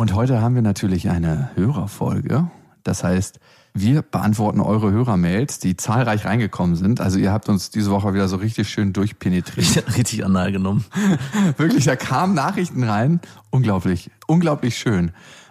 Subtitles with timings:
[0.00, 2.48] Und heute haben wir natürlich eine Hörerfolge.
[2.84, 3.40] Das heißt,
[3.74, 7.00] wir beantworten eure Hörermails, die zahlreich reingekommen sind.
[7.00, 9.96] Also ihr habt uns diese Woche wieder so richtig schön durchpenetriert.
[9.96, 10.84] Richtig anal genommen.
[11.56, 13.20] Wirklich, da kamen Nachrichten rein.
[13.50, 15.10] Unglaublich, unglaublich schön.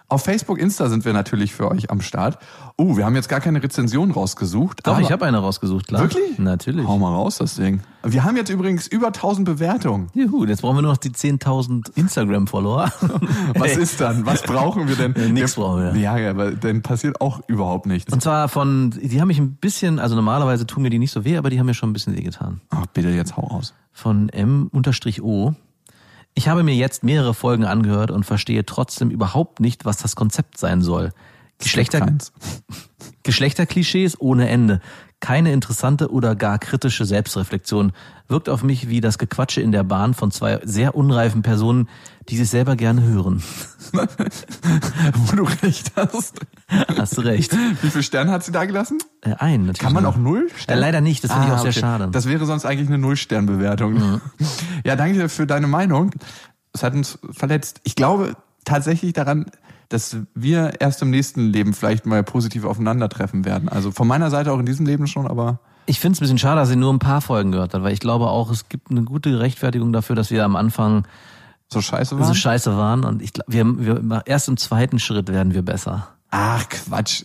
[0.09, 2.37] Auf Facebook, Insta sind wir natürlich für euch am Start.
[2.77, 4.87] Oh, wir haben jetzt gar keine Rezension rausgesucht.
[4.87, 6.03] Doch, ich habe eine rausgesucht, klar.
[6.03, 6.39] Wirklich?
[6.39, 6.87] Natürlich.
[6.87, 7.81] Hau mal raus, das Ding.
[8.03, 10.07] Wir haben jetzt übrigens über 1000 Bewertungen.
[10.13, 12.89] Juhu, jetzt brauchen wir nur noch die 10.000 Instagram-Follower.
[13.55, 14.25] Was ist dann?
[14.25, 15.13] Was brauchen wir denn?
[15.15, 16.01] Äh, nix brauchen wir.
[16.01, 18.13] Ja, ja, aber dann passiert auch überhaupt nichts.
[18.13, 21.25] Und zwar von, die haben mich ein bisschen, also normalerweise tun mir die nicht so
[21.25, 22.61] weh, aber die haben mir schon ein bisschen weh getan.
[22.69, 23.73] Ach, bitte jetzt hau raus.
[23.91, 25.53] Von M-O.
[26.37, 30.59] Ich habe mir jetzt mehrere Folgen angehört und verstehe trotzdem überhaupt nicht, was das Konzept
[30.59, 31.11] sein soll.
[31.57, 32.15] Geschlechter.
[33.23, 34.79] Geschlechterklischees ohne Ende.
[35.19, 37.91] Keine interessante oder gar kritische Selbstreflexion.
[38.27, 41.89] Wirkt auf mich wie das Gequatsche in der Bahn von zwei sehr unreifen Personen,
[42.29, 43.41] die sich selber gerne hören.
[43.93, 46.39] Wo du recht hast.
[46.97, 47.51] Hast du recht.
[47.81, 48.99] Wie viele Sterne hat sie da gelassen?
[49.21, 49.79] Äh, ein, natürlich.
[49.79, 50.81] Kann man auch null Äh, Sterne?
[50.81, 51.79] leider nicht, das finde ich auch sehr okay.
[51.79, 52.09] schade.
[52.11, 54.21] Das wäre sonst eigentlich eine Null-Stern-Bewertung.
[54.85, 56.11] Ja, danke für deine Meinung.
[56.73, 57.81] Es hat uns verletzt.
[57.83, 59.45] Ich glaube tatsächlich daran,
[59.89, 63.69] dass wir erst im nächsten Leben vielleicht mal positiv aufeinandertreffen werden.
[63.69, 66.37] Also von meiner Seite auch in diesem Leben schon, aber Ich finde es ein bisschen
[66.37, 68.91] schade, dass sie nur ein paar Folgen gehört hat, weil ich glaube auch, es gibt
[68.91, 71.05] eine gute Rechtfertigung dafür, dass wir am Anfang
[71.71, 72.27] so scheiße waren.
[72.27, 73.65] so scheiße waren und ich glaube, wir,
[74.03, 76.09] wir erst im zweiten Schritt werden wir besser.
[76.29, 77.23] Ach Quatsch.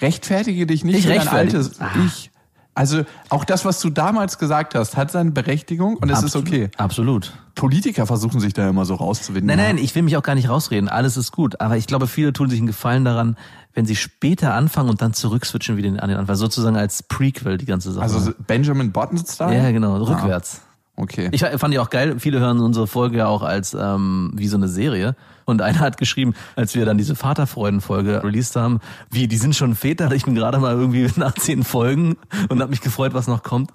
[0.00, 1.90] Rechtfertige dich nicht Ich für dein altes Ah.
[2.06, 2.30] Ich.
[2.74, 6.48] Also auch das, was du damals gesagt hast, hat seine Berechtigung und es ist Absolut.
[6.48, 6.70] okay.
[6.76, 7.32] Absolut.
[7.54, 9.46] Politiker versuchen sich da immer so rauszuwinden.
[9.46, 10.88] Nein, nein, ich will mich auch gar nicht rausreden.
[10.88, 11.60] Alles ist gut.
[11.60, 13.36] Aber ich glaube, viele tun sich einen Gefallen daran,
[13.74, 16.34] wenn sie später anfangen und dann zurückswitchen wieder an den Anfang.
[16.34, 18.02] Sozusagen als Prequel die ganze Sache.
[18.02, 19.56] Also so Benjamin Button-Style?
[19.56, 20.62] ja, genau, rückwärts.
[20.96, 21.28] Okay.
[21.32, 22.16] Ich fand die auch geil.
[22.18, 25.16] Viele hören unsere Folge ja auch als ähm, wie so eine Serie.
[25.44, 29.74] Und einer hat geschrieben, als wir dann diese Vaterfreuden-Folge released haben, wie, die sind schon
[29.74, 30.10] Väter.
[30.12, 32.16] Ich bin gerade mal irgendwie nach zehn Folgen
[32.48, 33.72] und habe mich gefreut, was noch kommt.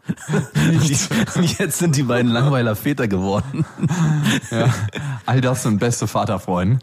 [1.36, 3.66] Und jetzt sind die beiden Langweiler Väter geworden.
[4.52, 4.74] Ja,
[5.26, 6.80] all das sind beste Vaterfreunde.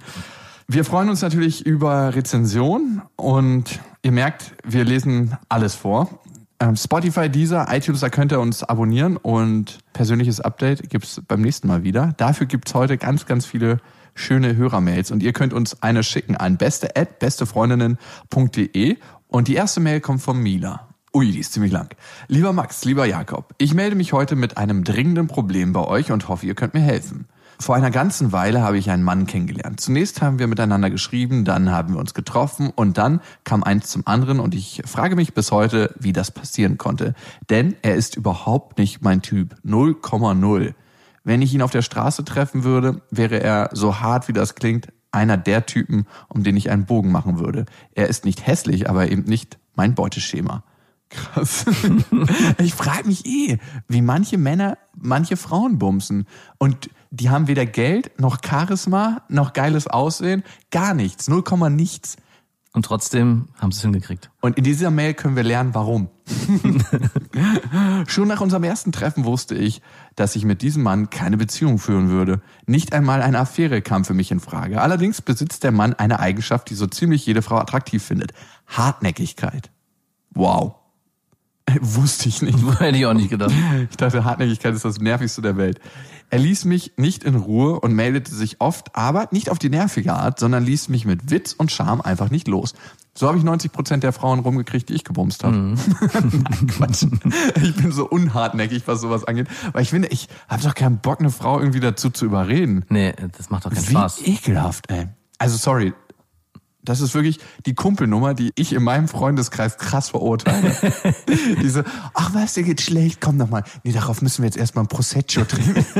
[0.68, 6.20] Wir freuen uns natürlich über Rezension und ihr merkt, wir lesen alles vor.
[6.58, 11.68] Ähm, Spotify, Deezer, iTunes, da könnt ihr uns abonnieren und persönliches Update gibt's beim nächsten
[11.68, 12.14] Mal wieder.
[12.16, 13.78] Dafür gibt's heute ganz, ganz viele
[14.16, 18.96] schöne Hörermails und ihr könnt uns eine schicken an beste at bestefreundinnen.de
[19.28, 20.88] und die erste Mail kommt von Mila.
[21.14, 21.94] Ui, die ist ziemlich lang.
[22.28, 26.28] Lieber Max, lieber Jakob, ich melde mich heute mit einem dringenden Problem bei euch und
[26.28, 27.26] hoffe, ihr könnt mir helfen.
[27.58, 29.80] Vor einer ganzen Weile habe ich einen Mann kennengelernt.
[29.80, 34.06] Zunächst haben wir miteinander geschrieben, dann haben wir uns getroffen und dann kam eins zum
[34.06, 37.14] anderen und ich frage mich bis heute, wie das passieren konnte.
[37.48, 39.56] Denn er ist überhaupt nicht mein Typ.
[39.64, 40.74] 0,0.
[41.26, 44.92] Wenn ich ihn auf der Straße treffen würde, wäre er, so hart wie das klingt,
[45.10, 47.66] einer der Typen, um den ich einen Bogen machen würde.
[47.96, 50.62] Er ist nicht hässlich, aber eben nicht mein Beuteschema.
[51.10, 51.64] Krass.
[52.58, 56.28] ich frage mich eh, wie manche Männer manche Frauen bumsen.
[56.58, 62.18] Und die haben weder Geld, noch Charisma, noch geiles Aussehen, gar nichts, 0, nichts.
[62.72, 64.30] Und trotzdem haben sie es hingekriegt.
[64.40, 66.08] Und in dieser Mail können wir lernen, warum.
[68.08, 69.80] Schon nach unserem ersten Treffen wusste ich,
[70.16, 72.40] dass ich mit diesem Mann keine Beziehung führen würde.
[72.66, 74.80] Nicht einmal eine Affäre kam für mich in Frage.
[74.80, 78.32] Allerdings besitzt der Mann eine Eigenschaft, die so ziemlich jede Frau attraktiv findet.
[78.66, 79.70] Hartnäckigkeit.
[80.30, 80.74] Wow.
[81.80, 82.58] Wusste ich nicht.
[82.78, 83.52] Hätte ich auch nicht gedacht.
[83.90, 85.80] Ich dachte, Hartnäckigkeit ist das Nervigste der Welt.
[86.28, 90.12] Er ließ mich nicht in Ruhe und meldete sich oft, aber nicht auf die nervige
[90.12, 92.74] Art, sondern ließ mich mit Witz und Charme einfach nicht los.
[93.14, 95.56] So habe ich 90 Prozent der Frauen rumgekriegt, die ich gebumst habe.
[95.56, 97.06] Nein, Quatsch.
[97.62, 99.46] Ich bin so unhartnäckig, was sowas angeht.
[99.72, 102.84] Weil ich finde, ich habe doch keinen Bock, eine Frau irgendwie dazu zu überreden.
[102.88, 104.26] Nee, das macht doch keinen Wie Spaß.
[104.26, 105.08] ekelhaft, ey.
[105.38, 105.94] Also sorry,
[106.86, 110.74] das ist wirklich die Kumpelnummer, die ich in meinem Freundeskreis krass verurteile.
[111.62, 111.84] Diese,
[112.14, 113.64] ach was, dir geht schlecht, komm doch mal.
[113.84, 115.84] Nee, darauf müssen wir jetzt erstmal ein Prosecco trinken.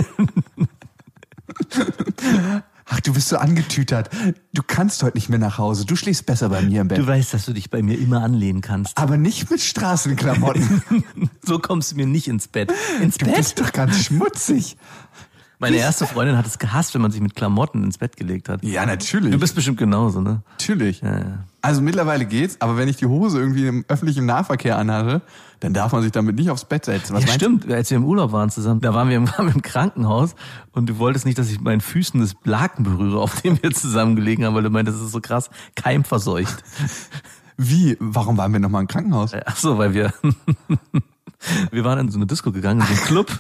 [2.89, 4.11] Ach, du bist so angetütert.
[4.53, 5.87] Du kannst heute nicht mehr nach Hause.
[5.87, 6.99] Du schläfst besser bei mir im Bett.
[6.99, 8.97] Du weißt, dass du dich bei mir immer anlehnen kannst.
[8.97, 10.83] Aber nicht mit Straßenklamotten.
[11.43, 12.73] So kommst du mir nicht ins Bett.
[13.01, 13.37] Ins Du Bett?
[13.37, 14.77] bist doch ganz schmutzig.
[15.59, 18.63] Meine erste Freundin hat es gehasst, wenn man sich mit Klamotten ins Bett gelegt hat.
[18.63, 19.33] Ja, natürlich.
[19.33, 20.43] Du bist bestimmt genauso, ne?
[20.53, 21.01] Natürlich.
[21.01, 21.45] Ja, ja.
[21.63, 25.23] Also mittlerweile geht's, aber wenn ich die Hose irgendwie im öffentlichen Nahverkehr anhatte,
[25.61, 27.15] dann darf man sich damit nicht aufs Bett setzen.
[27.15, 27.71] Was ja, stimmt.
[27.73, 30.35] Als wir im Urlaub waren zusammen, da waren wir im, waren wir im Krankenhaus
[30.73, 33.71] und du wolltest nicht, dass ich mit meinen Füßen das Laken berühre, auf dem wir
[33.71, 36.57] zusammen gelegen haben, weil du meintest, das ist so krass keimverseucht.
[36.59, 36.85] du?
[37.57, 37.97] Wie?
[37.99, 39.33] Warum waren wir nochmal im Krankenhaus?
[39.47, 40.13] Ach so, weil wir
[41.71, 43.33] wir waren in so eine Disco gegangen, in so einen Club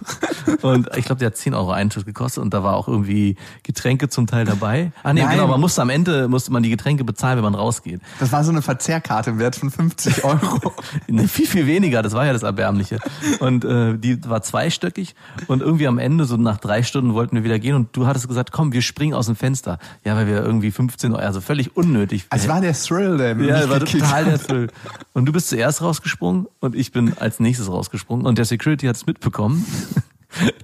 [0.63, 4.09] und ich glaube, der hat 10 Euro Eintritt gekostet und da war auch irgendwie Getränke
[4.09, 4.93] zum Teil dabei.
[5.03, 5.33] Ah nee, Nein.
[5.33, 8.01] genau, man musste am Ende musste man die Getränke bezahlen, wenn man rausgeht.
[8.21, 10.73] Das war so eine Verzehrkarte im Wert von 50 Euro.
[11.09, 12.99] Nee, viel, viel weniger, das war ja das Erbärmliche.
[13.41, 15.15] Und äh, die war zweistöckig
[15.47, 18.29] und irgendwie am Ende, so nach drei Stunden wollten wir wieder gehen und du hattest
[18.29, 19.79] gesagt, komm, wir springen aus dem Fenster.
[20.05, 22.27] Ja, weil wir irgendwie 15 Euro, also völlig unnötig.
[22.31, 24.69] Es war der Thrill, der ja, war total der Thrill.
[25.13, 28.97] Und du bist zuerst rausgesprungen und ich bin als nächstes rausgesprungen und der Security hat
[28.97, 29.65] es mitbekommen.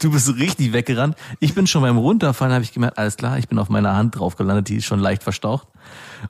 [0.00, 1.16] Du bist so richtig weggerannt.
[1.40, 4.18] Ich bin schon beim Runterfallen, habe ich gemerkt, alles klar, ich bin auf meiner Hand
[4.18, 5.66] drauf gelandet, die ist schon leicht verstaucht.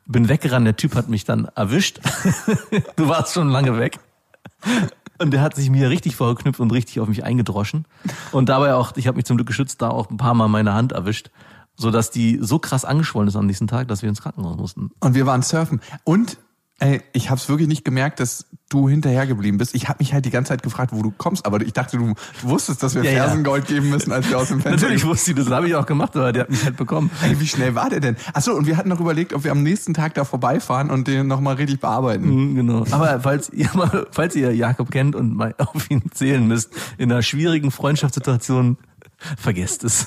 [0.07, 2.01] Bin weggerannt, der Typ hat mich dann erwischt.
[2.97, 3.99] Du warst schon lange weg.
[5.19, 7.87] Und der hat sich mir richtig vorgeknüpft und richtig auf mich eingedroschen.
[8.33, 10.75] Und dabei auch, ich habe mich zum Glück geschützt, da auch ein paar Mal meine
[10.75, 11.31] Hand erwischt,
[11.77, 14.91] sodass die so krass angeschwollen ist am nächsten Tag, dass wir ins Krankenhaus mussten.
[15.01, 15.81] Und wir waren surfen.
[16.05, 16.39] Und
[16.79, 19.75] ey, ich habe es wirklich nicht gemerkt, dass du hinterher geblieben bist.
[19.75, 22.15] Ich habe mich halt die ganze Zeit gefragt, wo du kommst, aber ich dachte, du
[22.43, 23.25] wusstest, dass wir Ja, ja.
[23.25, 25.87] Fersengold geben müssen, als wir aus dem Fenster Natürlich wusste ich, das habe ich auch
[25.87, 27.11] gemacht, aber der hat mich halt bekommen.
[27.23, 28.17] Ey, wie schnell war der denn?
[28.33, 31.27] Achso, und wir hatten noch überlegt, ob wir am nächsten Tag da vorbeifahren und den
[31.27, 32.25] nochmal richtig bearbeiten.
[32.29, 32.85] Mhm, Genau.
[32.91, 37.11] Aber falls ihr mal, falls ihr Jakob kennt und mal auf ihn zählen müsst, in
[37.13, 38.79] einer schwierigen Freundschaftssituation,
[39.37, 40.07] vergesst es.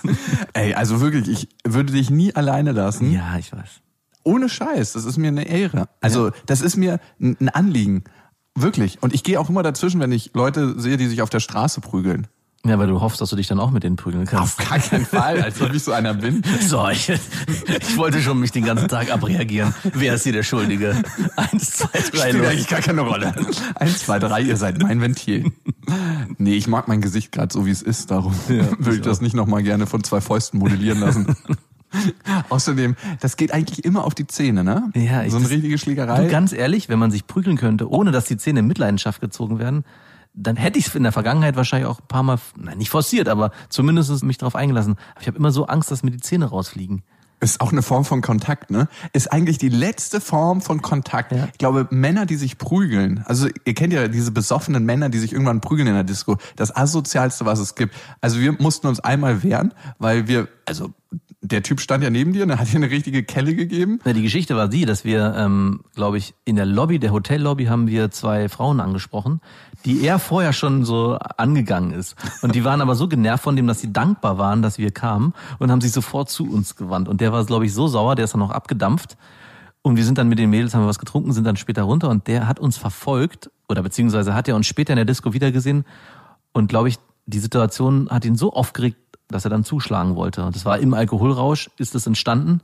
[0.54, 3.12] Ey, also wirklich, ich würde dich nie alleine lassen.
[3.12, 3.82] Ja, ich weiß.
[4.24, 5.88] Ohne Scheiß, das ist mir eine Ehre.
[6.02, 8.04] Also, das ist mir ein Anliegen.
[8.56, 9.02] Wirklich.
[9.02, 11.82] Und ich gehe auch immer dazwischen, wenn ich Leute sehe, die sich auf der Straße
[11.82, 12.28] prügeln.
[12.66, 14.60] Ja, weil du hoffst, dass du dich dann auch mit denen prügeln kannst.
[14.60, 16.42] Auf gar keinen Fall, als ob ich so einer bin.
[16.62, 19.76] So, ich, ich wollte schon mich den ganzen Tag abreagieren.
[19.94, 20.96] Wer ist hier der Schuldige?
[21.36, 23.36] Eins, zwei, drei, Spielt eigentlich gar keine Rolle.
[23.76, 25.52] Eins, zwei, drei, ihr seid mein Ventil.
[26.40, 28.10] Nee, ich mag mein Gesicht gerade so, wie es ist.
[28.10, 31.36] Darum würde ich das nicht nochmal gerne von zwei Fäusten modellieren lassen.
[32.50, 34.92] Außerdem, das geht eigentlich immer auf die Zähne, ne?
[34.96, 36.24] Ja, ich- so eine das- richtige Schlägerei.
[36.26, 39.60] Du, ganz ehrlich, wenn man sich prügeln könnte, ohne dass die Zähne in Mitleidenschaft gezogen
[39.60, 39.84] werden,
[40.34, 43.30] dann hätte ich es in der Vergangenheit wahrscheinlich auch ein paar Mal, nein, nicht forciert,
[43.30, 44.98] aber zumindest mich darauf eingelassen.
[45.14, 47.04] Aber ich habe immer so Angst, dass mir die Zähne rausfliegen.
[47.42, 48.88] Ist auch eine Form von Kontakt, ne?
[49.12, 51.34] Ist eigentlich die letzte Form von Kontakt.
[51.34, 51.50] Ja.
[51.52, 55.34] Ich glaube, Männer, die sich prügeln, also ihr kennt ja diese besoffenen Männer, die sich
[55.34, 57.94] irgendwann prügeln in der Disco, das asozialste, was es gibt.
[58.22, 60.94] Also wir mussten uns einmal wehren, weil wir, also
[61.48, 64.00] der Typ stand ja neben dir und er hat dir eine richtige Kelle gegeben.
[64.06, 67.66] Ja, die Geschichte war die, dass wir, ähm, glaube ich, in der Lobby, der Hotellobby,
[67.66, 69.42] haben wir zwei Frauen angesprochen,
[69.86, 72.16] die er vorher schon so angegangen ist.
[72.42, 75.34] Und die waren aber so genervt von dem, dass sie dankbar waren, dass wir kamen
[75.60, 77.08] und haben sich sofort zu uns gewandt.
[77.08, 79.18] Und der war, glaube ich, so sauer, der ist dann noch abgedampft.
[79.82, 82.10] Und wir sind dann mit den Mädels, haben wir was getrunken, sind dann später runter
[82.10, 85.86] und der hat uns verfolgt oder beziehungsweise hat er uns später in der Disco wiedergesehen
[86.54, 86.98] und glaube ich,
[87.28, 88.98] die Situation hat ihn so aufgeregt,
[89.28, 90.46] dass er dann zuschlagen wollte.
[90.46, 92.62] Und das war im Alkoholrausch, ist das entstanden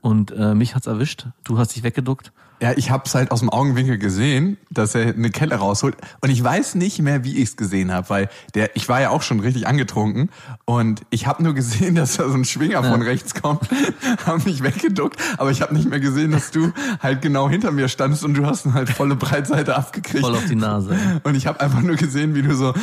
[0.00, 1.26] und äh, mich hat's erwischt.
[1.44, 2.32] Du hast dich weggeduckt.
[2.60, 5.96] Ja, ich hab's halt aus dem Augenwinkel gesehen, dass er eine Kelle rausholt.
[6.20, 9.22] Und ich weiß nicht mehr, wie ich's gesehen habe, weil der, ich war ja auch
[9.22, 10.30] schon richtig angetrunken
[10.66, 13.68] und ich habe nur gesehen, dass da so ein Schwinger von rechts kommt,
[14.26, 17.88] habe mich weggeduckt, aber ich habe nicht mehr gesehen, dass du halt genau hinter mir
[17.88, 20.24] standest und du hast ihn halt volle Breitseite abgekriegt.
[20.24, 20.96] Voll auf die Nase.
[21.22, 22.74] Und ich habe einfach nur gesehen, wie du so,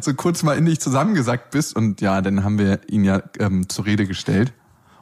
[0.00, 1.74] so kurz mal in dich zusammengesackt bist.
[1.74, 4.52] Und ja, dann haben wir ihn ja ähm, zur Rede gestellt.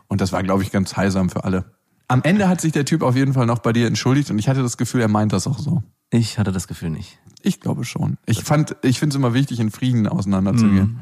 [0.08, 1.64] Und das war, glaube ich, ganz heilsam für alle.
[2.12, 4.46] Am Ende hat sich der Typ auf jeden Fall noch bei dir entschuldigt und ich
[4.46, 5.82] hatte das Gefühl, er meint das auch so.
[6.10, 7.18] Ich hatte das Gefühl nicht.
[7.40, 8.18] Ich glaube schon.
[8.26, 11.00] Ich fand, ich finde es immer wichtig, in Frieden auseinanderzugehen.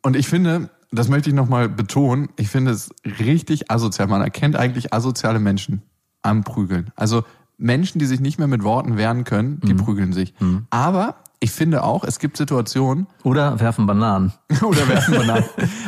[0.00, 4.08] Und ich finde, das möchte ich nochmal betonen, ich finde es richtig asozial.
[4.08, 5.82] Man erkennt eigentlich asoziale Menschen
[6.22, 6.90] am Prügeln.
[6.96, 7.24] Also
[7.58, 10.32] Menschen, die sich nicht mehr mit Worten wehren können, die prügeln sich.
[10.70, 14.32] Aber ich finde auch, es gibt Situationen, Oder werfen Bananen.
[14.62, 15.44] oder werfen Bananen.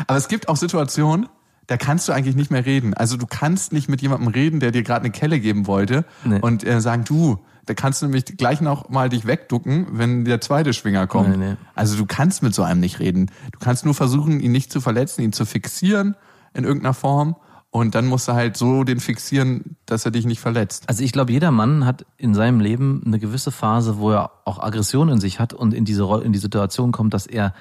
[0.06, 1.26] Aber es gibt auch Situationen,
[1.70, 2.94] da kannst du eigentlich nicht mehr reden.
[2.94, 6.40] Also du kannst nicht mit jemandem reden, der dir gerade eine Kelle geben wollte Nee.
[6.40, 10.40] und äh, sagen, du, da kannst du nämlich gleich noch mal dich wegducken, wenn der
[10.40, 11.28] zweite Schwinger kommt.
[11.38, 11.56] Nee, nee.
[11.76, 13.30] Also du kannst mit so einem nicht reden.
[13.52, 16.16] Du kannst nur versuchen, ihn nicht zu verletzen, ihn zu fixieren
[16.54, 17.36] in irgendeiner Form
[17.70, 20.88] und dann musst du halt so den fixieren, dass er dich nicht verletzt.
[20.88, 24.58] Also ich glaube, jeder Mann hat in seinem Leben eine gewisse Phase, wo er auch
[24.58, 27.54] Aggression in sich hat und in diese in die Situation kommt, dass er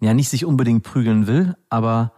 [0.00, 2.12] ja nicht sich unbedingt prügeln will, aber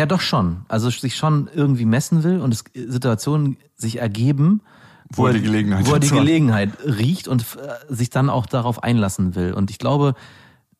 [0.00, 0.62] ja doch schon.
[0.68, 4.62] Also sich schon irgendwie messen will und es Situationen sich ergeben,
[5.12, 6.08] Wo er die Gelegenheit wo er die.
[6.08, 9.52] Gelegenheit riecht und äh, sich dann auch darauf einlassen will.
[9.52, 10.14] Und ich glaube,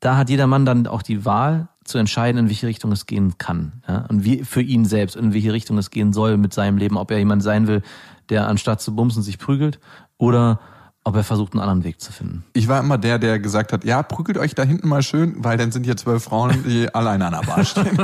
[0.00, 3.36] da hat jeder Mann dann auch die Wahl zu entscheiden, in welche Richtung es gehen
[3.38, 3.82] kann.
[3.86, 4.06] Ja?
[4.08, 7.10] Und wie für ihn selbst, in welche Richtung es gehen soll mit seinem Leben, ob
[7.10, 7.82] er jemand sein will,
[8.30, 9.80] der anstatt zu bumsen sich prügelt
[10.16, 10.60] oder
[11.02, 12.44] ob er versucht, einen anderen Weg zu finden.
[12.52, 15.56] Ich war immer der, der gesagt hat, ja, prügelt euch da hinten mal schön, weil
[15.56, 17.98] dann sind hier zwölf Frauen, die alleine an der Bar stehen.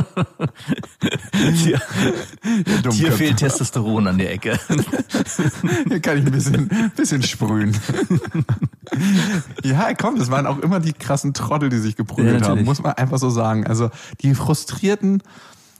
[1.52, 1.80] Hier,
[2.90, 4.58] hier fehlt Testosteron an der Ecke.
[5.88, 7.76] Hier kann ich ein bisschen, bisschen sprühen.
[9.62, 12.64] ja, komm, das waren auch immer die krassen Trottel, die sich Ja, geprügelt haben, natürlich.
[12.66, 13.66] muss man einfach so sagen.
[13.66, 13.90] Also
[14.22, 15.22] die frustrierten,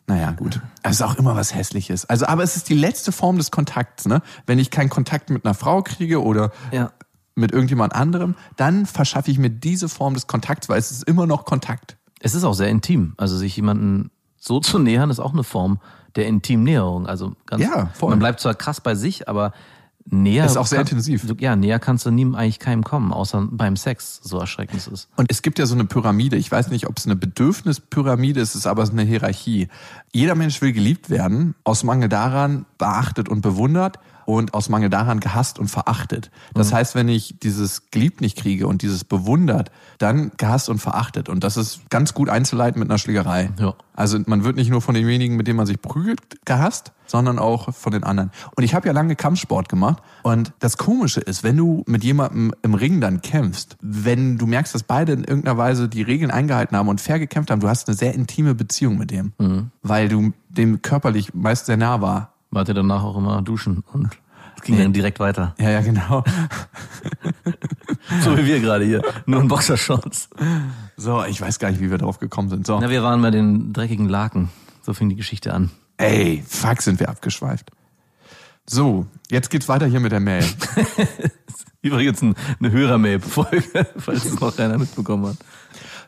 [0.09, 0.61] naja, gut.
[0.83, 2.05] Es ist auch immer was Hässliches.
[2.05, 4.23] Also, aber es ist die letzte Form des Kontakts, ne?
[4.47, 6.93] Wenn ich keinen Kontakt mit einer Frau kriege oder Ja.
[7.37, 11.27] Mit irgendjemand anderem, dann verschaffe ich mir diese Form des Kontakts, weil es ist immer
[11.27, 11.97] noch Kontakt.
[12.21, 13.13] Es ist auch sehr intim.
[13.19, 15.79] Also sich jemanden so zu nähern, ist auch eine Form
[16.17, 17.07] der Intimnäherung.
[17.07, 18.11] Also ganz, Ja, voll.
[18.11, 19.53] man bleibt zwar krass bei sich, aber
[20.07, 20.47] näher.
[20.47, 21.27] Ist auch sehr kann, intensiv.
[21.41, 25.09] Ja, näher kannst du nie eigentlich keinem kommen, außer beim Sex, so erschreckend es ist.
[25.17, 26.37] Und es gibt ja so eine Pyramide.
[26.37, 29.69] Ich weiß nicht, ob es eine Bedürfnispyramide ist, es ist aber eine Hierarchie.
[30.13, 35.21] Jeder Mensch will geliebt werden, aus Mangel daran beachtet und bewundert und aus Mangel daran
[35.21, 36.31] gehasst und verachtet.
[36.53, 41.29] Das heißt, wenn ich dieses geliebt nicht kriege und dieses bewundert, dann gehasst und verachtet.
[41.29, 43.51] Und das ist ganz gut einzuleiten mit einer Schlägerei.
[43.59, 43.75] Ja.
[43.95, 47.73] Also man wird nicht nur von denjenigen, mit denen man sich prügelt, gehasst, sondern auch
[47.73, 48.31] von den anderen.
[48.57, 50.03] Und ich habe ja lange Kampfsport gemacht.
[50.23, 54.75] Und das Komische ist, wenn du mit jemandem im Ring dann kämpfst, wenn du merkst,
[54.75, 57.89] dass beide in irgendeiner Weise die Regeln eingehalten haben und fair gekämpft haben, du hast
[57.89, 59.33] eine sehr intime Beziehung mit dem,
[59.83, 62.33] weil du dem körperlich meist sehr nah war.
[62.51, 64.11] Wart ihr danach auch immer duschen und
[64.57, 65.55] es ging dann direkt weiter.
[65.59, 66.25] Ja, ja, genau.
[68.23, 69.03] So wie wir gerade hier.
[69.27, 70.29] Nur in Boxershorts.
[70.97, 72.67] So, ich weiß gar nicht, wie wir drauf gekommen sind.
[72.67, 74.49] So, Na, wir waren bei den dreckigen Laken.
[74.83, 75.71] So fing die Geschichte an.
[75.99, 77.71] ey, fuck, sind wir abgeschweift.
[78.69, 80.45] So, jetzt geht's weiter hier mit der Mail.
[81.83, 85.37] Übrigens ein- eine Hörermail-Folge, falls es noch keiner mitbekommen hat.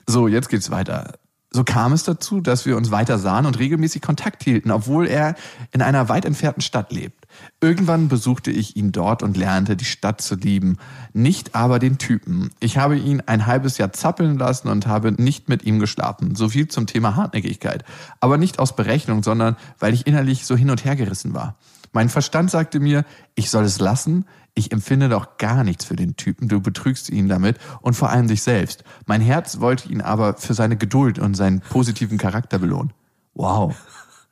[0.07, 1.14] So, jetzt geht's weiter.
[1.50, 5.35] So kam es dazu, dass wir uns weiter sahen und regelmäßig Kontakt hielten, obwohl er
[5.73, 7.26] in einer weit entfernten Stadt lebt.
[7.61, 10.76] Irgendwann besuchte ich ihn dort und lernte die Stadt zu lieben,
[11.14, 12.50] nicht aber den Typen.
[12.61, 16.35] Ich habe ihn ein halbes Jahr zappeln lassen und habe nicht mit ihm geschlafen.
[16.35, 17.83] So viel zum Thema Hartnäckigkeit.
[18.21, 21.57] Aber nicht aus Berechnung, sondern weil ich innerlich so hin und her gerissen war.
[21.93, 24.26] Mein Verstand sagte mir, ich soll es lassen,
[24.58, 28.26] ich empfinde doch gar nichts für den Typen, du betrügst ihn damit und vor allem
[28.26, 28.82] dich selbst.
[29.06, 32.92] Mein Herz wollte ihn aber für seine Geduld und seinen positiven Charakter belohnen.
[33.34, 33.74] Wow.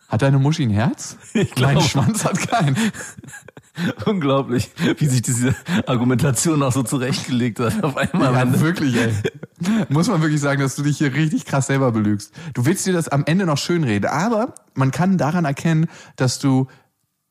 [0.08, 1.16] Hat deine Muschi ein Herz?
[1.34, 1.80] Ich Mein.
[1.80, 2.76] Schwanz hat keinen.
[4.06, 5.54] Unglaublich, wie sich diese
[5.86, 7.84] Argumentation auch so zurechtgelegt hat.
[7.84, 8.32] Auf einmal.
[8.32, 9.12] Ja, wirklich, ey.
[9.88, 12.32] Muss man wirklich sagen, dass du dich hier richtig krass selber belügst.
[12.54, 16.68] Du willst dir das am Ende noch schönreden, aber man kann daran erkennen, dass du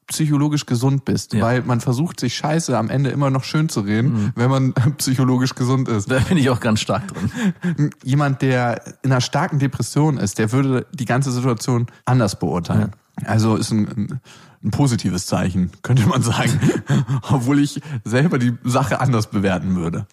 [0.07, 1.43] psychologisch gesund bist, Ja.
[1.43, 5.55] weil man versucht, sich Scheiße am Ende immer noch schön zu reden, wenn man psychologisch
[5.55, 6.09] gesund ist.
[6.11, 7.89] Da bin ich auch ganz stark drin.
[8.03, 12.91] Jemand, der in einer starken Depression ist, der würde die ganze Situation anders beurteilen.
[13.25, 14.19] Also ist ein, ein,
[14.63, 16.51] ein positives Zeichen, könnte man sagen.
[17.31, 20.05] Obwohl ich selber die Sache anders bewerten würde.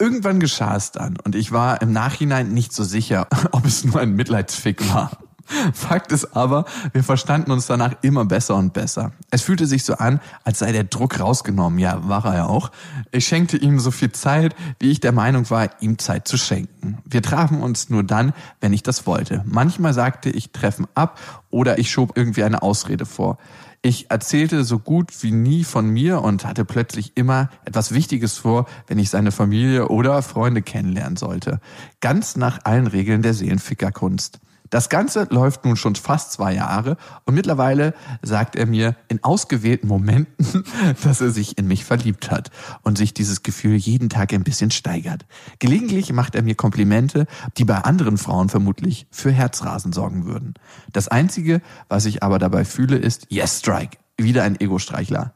[0.00, 3.98] Irgendwann geschah es dann und ich war im Nachhinein nicht so sicher, ob es nur
[3.98, 5.10] ein Mitleidsfick war.
[5.72, 9.12] Fakt ist aber, wir verstanden uns danach immer besser und besser.
[9.30, 11.78] Es fühlte sich so an, als sei der Druck rausgenommen.
[11.78, 12.70] Ja, war er ja auch.
[13.12, 16.98] Ich schenkte ihm so viel Zeit, wie ich der Meinung war, ihm Zeit zu schenken.
[17.04, 19.42] Wir trafen uns nur dann, wenn ich das wollte.
[19.46, 21.18] Manchmal sagte ich Treffen ab
[21.50, 23.38] oder ich schob irgendwie eine Ausrede vor.
[23.80, 28.66] Ich erzählte so gut wie nie von mir und hatte plötzlich immer etwas Wichtiges vor,
[28.88, 31.60] wenn ich seine Familie oder Freunde kennenlernen sollte.
[32.00, 34.40] Ganz nach allen Regeln der Seelenfickerkunst.
[34.70, 39.88] Das Ganze läuft nun schon fast zwei Jahre und mittlerweile sagt er mir in ausgewählten
[39.88, 40.64] Momenten,
[41.04, 42.50] dass er sich in mich verliebt hat
[42.82, 45.26] und sich dieses Gefühl jeden Tag ein bisschen steigert.
[45.58, 50.54] Gelegentlich macht er mir Komplimente, die bei anderen Frauen vermutlich für Herzrasen sorgen würden.
[50.92, 53.98] Das Einzige, was ich aber dabei fühle, ist Yes Strike.
[54.16, 55.34] Wieder ein Ego-Streichler.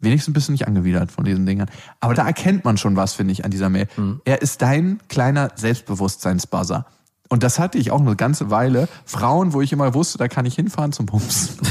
[0.00, 1.68] Wenigstens bist du nicht angewidert von diesen Dingern.
[2.00, 3.88] Aber da erkennt man schon was, finde ich, an dieser Mail.
[4.24, 6.86] Er ist dein kleiner Selbstbewusstseinsbuzzer.
[7.28, 8.88] Und das hatte ich auch eine ganze Weile.
[9.04, 11.58] Frauen, wo ich immer wusste, da kann ich hinfahren zum Bumsen.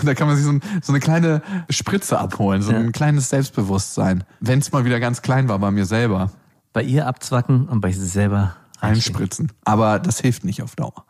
[0.00, 3.30] Und da kann man sich so, ein, so eine kleine Spritze abholen, so ein kleines
[3.30, 4.24] Selbstbewusstsein.
[4.40, 6.30] Wenn es mal wieder ganz klein war bei mir selber.
[6.72, 8.56] Bei ihr abzwacken und bei sich selber.
[8.80, 9.52] Einspritzen.
[9.64, 11.06] Aber das hilft nicht auf Dauer.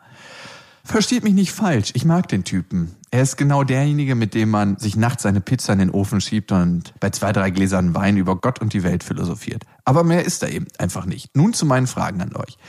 [0.85, 2.95] Versteht mich nicht falsch, ich mag den Typen.
[3.09, 6.51] Er ist genau derjenige, mit dem man sich nachts seine Pizza in den Ofen schiebt
[6.51, 9.63] und bei zwei, drei Gläsern Wein über Gott und die Welt philosophiert.
[9.83, 11.35] Aber mehr ist er eben einfach nicht.
[11.35, 12.59] Nun zu meinen Fragen an euch.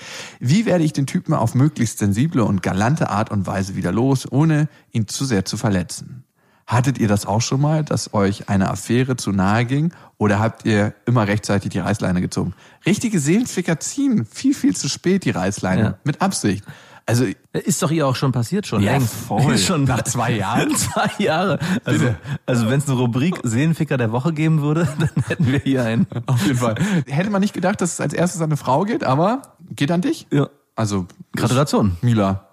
[0.40, 4.26] Wie werde ich den Typen auf möglichst sensible und galante Art und Weise wieder los,
[4.30, 6.24] ohne ihn zu sehr zu verletzen?
[6.66, 9.92] Hattet ihr das auch schon mal, dass euch eine Affäre zu nahe ging?
[10.16, 12.54] Oder habt ihr immer rechtzeitig die Reißleine gezogen?
[12.86, 15.82] Richtige Seelenficker ziehen viel, viel zu spät die Reißleine.
[15.82, 15.98] Ja.
[16.02, 16.64] Mit Absicht.
[17.08, 18.82] Also Ist doch ihr auch schon passiert schon.
[18.82, 19.14] Ja, längst.
[19.14, 19.56] voll.
[19.58, 20.74] schon Nach zwei Jahren?
[20.74, 21.58] zwei Jahre.
[21.84, 22.16] Also, Bitte.
[22.46, 26.06] also wenn es eine Rubrik Seelenficker der Woche geben würde, dann hätten wir hier einen.
[26.26, 26.74] auf jeden Fall.
[27.06, 29.42] Hätte man nicht gedacht, dass es als erstes an eine Frau geht, aber
[29.74, 30.26] geht an dich?
[30.32, 30.48] Ja.
[30.74, 31.96] Also Gratulation.
[32.02, 32.48] Mila,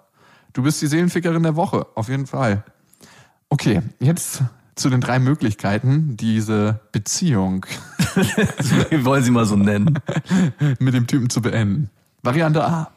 [0.52, 2.62] du bist die Seelenfickerin der Woche, auf jeden Fall.
[3.48, 4.42] Okay, jetzt
[4.76, 7.66] zu den drei Möglichkeiten, diese Beziehung
[8.90, 9.98] Wir wollen sie mal so nennen.
[10.78, 11.90] mit dem Typen zu beenden.
[12.22, 12.90] Variante A.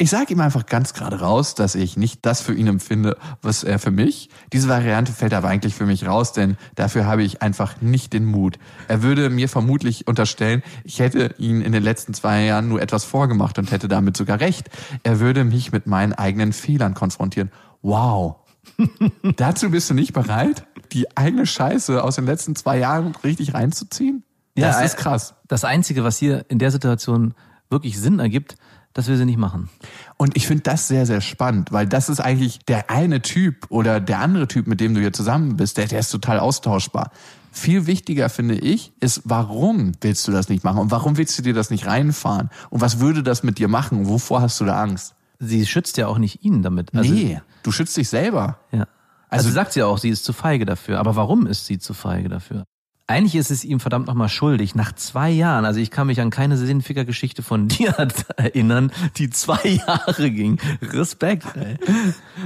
[0.00, 3.64] Ich sage ihm einfach ganz gerade raus, dass ich nicht das für ihn empfinde, was
[3.64, 4.30] er für mich.
[4.50, 8.24] Diese Variante fällt aber eigentlich für mich raus, denn dafür habe ich einfach nicht den
[8.24, 8.58] Mut.
[8.88, 13.04] Er würde mir vermutlich unterstellen, ich hätte ihn in den letzten zwei Jahren nur etwas
[13.04, 14.70] vorgemacht und hätte damit sogar recht.
[15.02, 17.50] Er würde mich mit meinen eigenen Fehlern konfrontieren.
[17.82, 18.36] Wow.
[19.36, 24.24] Dazu bist du nicht bereit, die eigene Scheiße aus den letzten zwei Jahren richtig reinzuziehen?
[24.54, 25.34] Das ist krass.
[25.46, 27.34] Das Einzige, was hier in der Situation
[27.68, 28.56] wirklich Sinn ergibt,
[28.92, 29.68] dass wir sie nicht machen.
[30.16, 34.00] Und ich finde das sehr, sehr spannend, weil das ist eigentlich der eine Typ oder
[34.00, 37.10] der andere Typ, mit dem du hier zusammen bist, der, der ist total austauschbar.
[37.52, 41.42] Viel wichtiger finde ich, ist, warum willst du das nicht machen und warum willst du
[41.42, 44.08] dir das nicht reinfahren und was würde das mit dir machen?
[44.08, 45.14] Wovor hast du da Angst?
[45.38, 46.94] Sie schützt ja auch nicht ihn damit.
[46.94, 48.58] Also, nee, du schützt dich selber.
[48.72, 48.86] Ja.
[49.30, 50.98] Also, also sagt sie auch, sie ist zu feige dafür.
[50.98, 52.64] Aber warum ist sie zu feige dafür?
[53.10, 54.76] Eigentlich ist es ihm verdammt nochmal schuldig.
[54.76, 57.92] Nach zwei Jahren, also ich kann mich an keine Seelenficker-Geschichte von dir
[58.36, 60.60] erinnern, die zwei Jahre ging.
[60.80, 61.76] Respekt, ey.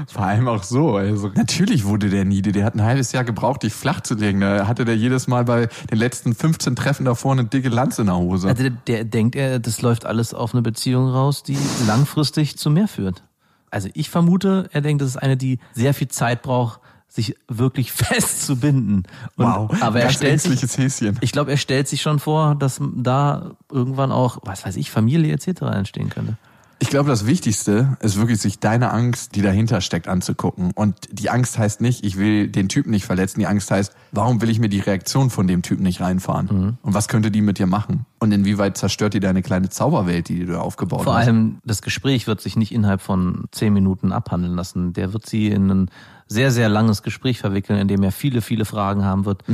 [0.06, 0.96] Vor allem auch so.
[0.96, 2.52] Also natürlich wurde der niede.
[2.52, 4.40] Der hat ein halbes Jahr gebraucht, dich flach zu legen.
[4.40, 8.06] Da hatte der jedes Mal bei den letzten 15 Treffen davor eine dicke Lanze in
[8.06, 8.48] der Hose.
[8.48, 12.70] Also der, der denkt, er, das läuft alles auf eine Beziehung raus, die langfristig zu
[12.70, 13.22] mehr führt.
[13.70, 16.80] Also ich vermute, er denkt, das ist eine, die sehr viel Zeit braucht,
[17.14, 19.04] sich wirklich festzubinden.
[19.36, 21.18] Und, wow, aber er stellt sich, Häschen.
[21.20, 25.32] ich glaube, er stellt sich schon vor, dass da irgendwann auch, was weiß ich, Familie
[25.32, 25.62] etc.
[25.62, 26.36] entstehen könnte.
[26.80, 30.72] Ich glaube, das Wichtigste ist wirklich, sich deine Angst, die dahinter steckt, anzugucken.
[30.74, 33.40] Und die Angst heißt nicht, ich will den Typen nicht verletzen.
[33.40, 36.46] Die Angst heißt, warum will ich mir die Reaktion von dem Typen nicht reinfahren?
[36.46, 36.78] Mhm.
[36.82, 38.06] Und was könnte die mit dir machen?
[38.18, 41.26] Und inwieweit zerstört die deine kleine Zauberwelt, die du aufgebaut Vor hast?
[41.26, 44.92] allem, das Gespräch wird sich nicht innerhalb von zehn Minuten abhandeln lassen.
[44.92, 45.90] Der wird sie in ein
[46.26, 49.44] sehr, sehr langes Gespräch verwickeln, in dem er viele, viele Fragen haben wird,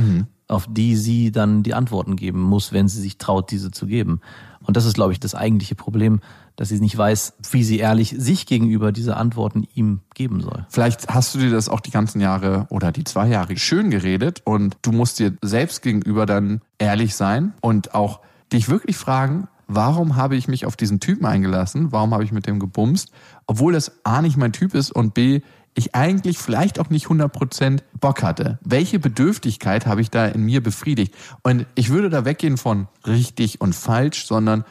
[0.47, 4.21] auf die sie dann die Antworten geben muss, wenn sie sich traut, diese zu geben.
[4.63, 6.19] Und das ist, glaube ich, das eigentliche Problem,
[6.61, 10.67] dass sie nicht weiß, wie sie ehrlich sich gegenüber diese Antworten ihm geben soll.
[10.69, 14.43] Vielleicht hast du dir das auch die ganzen Jahre oder die zwei Jahre schön geredet
[14.45, 18.19] und du musst dir selbst gegenüber dann ehrlich sein und auch
[18.53, 21.91] dich wirklich fragen, warum habe ich mich auf diesen Typen eingelassen?
[21.91, 23.09] Warum habe ich mit dem gebumst?
[23.47, 25.41] Obwohl das A nicht mein Typ ist und B,
[25.73, 28.59] ich eigentlich vielleicht auch nicht 100% Bock hatte.
[28.63, 31.15] Welche Bedürftigkeit habe ich da in mir befriedigt?
[31.41, 34.63] Und ich würde da weggehen von richtig und falsch, sondern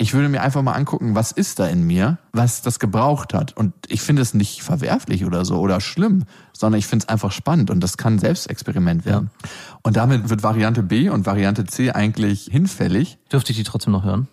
[0.00, 3.56] ich würde mir einfach mal angucken, was ist da in mir, was das gebraucht hat.
[3.56, 7.32] Und ich finde es nicht verwerflich oder so oder schlimm, sondern ich finde es einfach
[7.32, 9.30] spannend und das kann ein Selbstexperiment werden.
[9.82, 13.18] Und damit wird Variante B und Variante C eigentlich hinfällig.
[13.32, 14.28] Dürfte ich die trotzdem noch hören?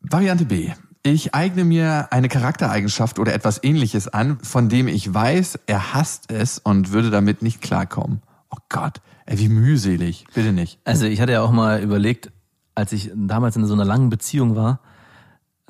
[0.00, 0.72] Variante B.
[1.04, 6.30] Ich eigne mir eine Charaktereigenschaft oder etwas ähnliches an, von dem ich weiß, er hasst
[6.32, 8.22] es und würde damit nicht klarkommen.
[8.50, 10.24] Oh Gott, ey, wie mühselig.
[10.34, 10.80] Bitte nicht.
[10.84, 12.30] Also ich hatte ja auch mal überlegt,
[12.74, 14.80] als ich damals in so einer langen Beziehung war,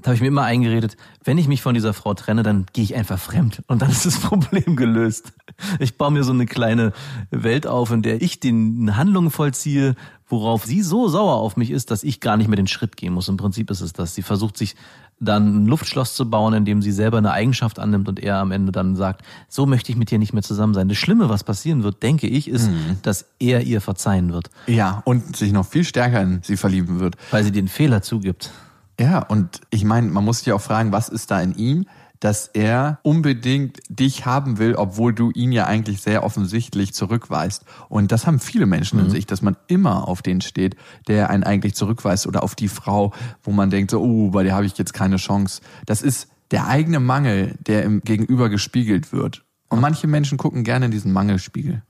[0.02, 2.82] da habe ich mir immer eingeredet, wenn ich mich von dieser Frau trenne, dann gehe
[2.82, 5.32] ich einfach fremd und dann ist das Problem gelöst.
[5.78, 6.92] Ich baue mir so eine kleine
[7.30, 9.94] Welt auf, in der ich den Handlungen vollziehe,
[10.32, 13.12] worauf sie so sauer auf mich ist, dass ich gar nicht mehr den Schritt gehen
[13.12, 13.28] muss.
[13.28, 14.14] Im Prinzip ist es das.
[14.14, 14.74] Sie versucht sich
[15.20, 18.50] dann ein Luftschloss zu bauen, in dem sie selber eine Eigenschaft annimmt und er am
[18.50, 20.88] Ende dann sagt, so möchte ich mit dir nicht mehr zusammen sein.
[20.88, 22.68] Das Schlimme, was passieren wird, denke ich, ist,
[23.02, 27.16] dass er ihr verzeihen wird, Ja, und sich noch viel stärker in sie verlieben wird.
[27.30, 28.50] weil sie den Fehler zugibt.
[28.98, 31.86] Ja, und ich meine, man muss sich auch fragen, was ist da in ihm,
[32.22, 37.64] dass er unbedingt dich haben will, obwohl du ihn ja eigentlich sehr offensichtlich zurückweist.
[37.88, 40.76] Und das haben viele Menschen in sich, dass man immer auf den steht,
[41.08, 44.54] der einen eigentlich zurückweist oder auf die Frau, wo man denkt, so, oh, bei der
[44.54, 45.62] habe ich jetzt keine Chance.
[45.84, 49.44] Das ist der eigene Mangel, der im Gegenüber gespiegelt wird.
[49.68, 51.82] Und manche Menschen gucken gerne in diesen Mangelspiegel.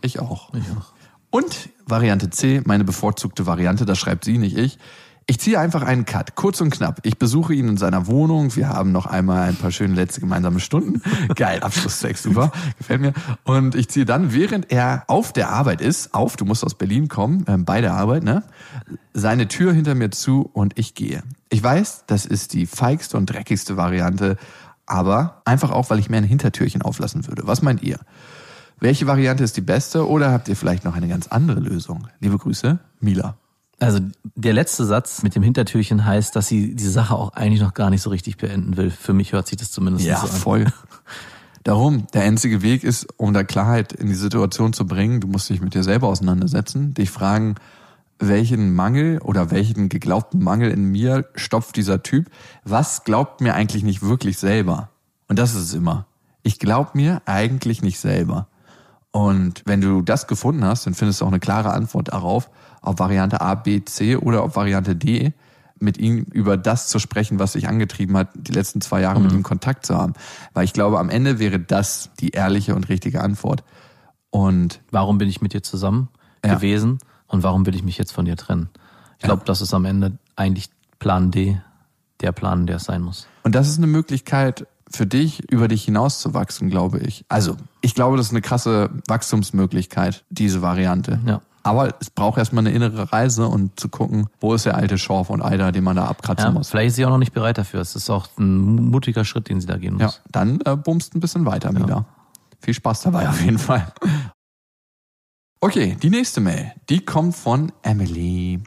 [0.00, 0.54] Ich auch.
[0.54, 0.94] Ich auch.
[1.28, 4.78] Und Variante C, meine bevorzugte Variante, das schreibt sie, nicht ich.
[5.28, 7.00] Ich ziehe einfach einen Cut, kurz und knapp.
[7.02, 8.54] Ich besuche ihn in seiner Wohnung.
[8.54, 11.02] Wir haben noch einmal ein paar schöne letzte gemeinsame Stunden.
[11.34, 13.12] Geil, Abschlusstext, super, gefällt mir.
[13.42, 17.08] Und ich ziehe dann, während er auf der Arbeit ist, auf, du musst aus Berlin
[17.08, 18.44] kommen, ähm, bei der Arbeit, ne,
[19.14, 21.24] seine Tür hinter mir zu und ich gehe.
[21.48, 24.36] Ich weiß, das ist die feigste und dreckigste Variante,
[24.86, 27.48] aber einfach auch, weil ich mir ein Hintertürchen auflassen würde.
[27.48, 27.98] Was meint ihr?
[28.78, 32.06] Welche Variante ist die beste oder habt ihr vielleicht noch eine ganz andere Lösung?
[32.20, 33.36] Liebe Grüße, Mila.
[33.78, 34.00] Also
[34.34, 37.90] der letzte Satz mit dem Hintertürchen heißt, dass sie diese Sache auch eigentlich noch gar
[37.90, 38.90] nicht so richtig beenden will.
[38.90, 40.32] Für mich hört sich das zumindest Ja, so an.
[40.32, 40.66] voll.
[41.62, 45.50] Darum, der einzige Weg ist, um da Klarheit in die Situation zu bringen, du musst
[45.50, 47.56] dich mit dir selber auseinandersetzen, dich fragen,
[48.18, 52.30] welchen Mangel oder welchen geglaubten Mangel in mir stopft dieser Typ?
[52.64, 54.88] Was glaubt mir eigentlich nicht wirklich selber?
[55.28, 56.06] Und das ist es immer.
[56.42, 58.46] Ich glaub mir eigentlich nicht selber.
[59.10, 62.48] Und wenn du das gefunden hast, dann findest du auch eine klare Antwort darauf,
[62.86, 65.32] auf Variante A, B, C oder auf Variante D,
[65.78, 69.32] mit ihm über das zu sprechen, was dich angetrieben hat, die letzten zwei Jahre mit
[69.32, 70.14] ihm Kontakt zu haben.
[70.54, 73.62] Weil ich glaube, am Ende wäre das die ehrliche und richtige Antwort.
[74.30, 76.08] Und Warum bin ich mit dir zusammen
[76.44, 76.54] Ja.
[76.54, 78.70] gewesen und warum will ich mich jetzt von dir trennen?
[79.18, 81.58] Ich glaube, das ist am Ende eigentlich Plan D,
[82.20, 83.26] der Plan, der es sein muss.
[83.42, 87.24] Und das ist eine Möglichkeit für dich, über dich hinauszuwachsen, glaube ich.
[87.28, 91.20] Also, ich glaube, das ist eine krasse Wachstumsmöglichkeit, diese Variante.
[91.26, 91.40] Ja.
[91.66, 95.30] Aber es braucht erstmal eine innere Reise und zu gucken, wo ist der alte Schorf
[95.30, 96.68] und Eider, den man da abkratzen Ja, muss.
[96.70, 97.80] vielleicht ist sie auch noch nicht bereit dafür.
[97.80, 100.02] Es ist auch ein mutiger Schritt, den sie da gehen muss.
[100.02, 102.04] Ja, dann äh, bummst ein bisschen weiter, Mila.
[102.60, 103.86] Viel Spaß dabei auf jeden Fall.
[105.60, 108.60] Okay, die nächste Mail, die kommt von Emily.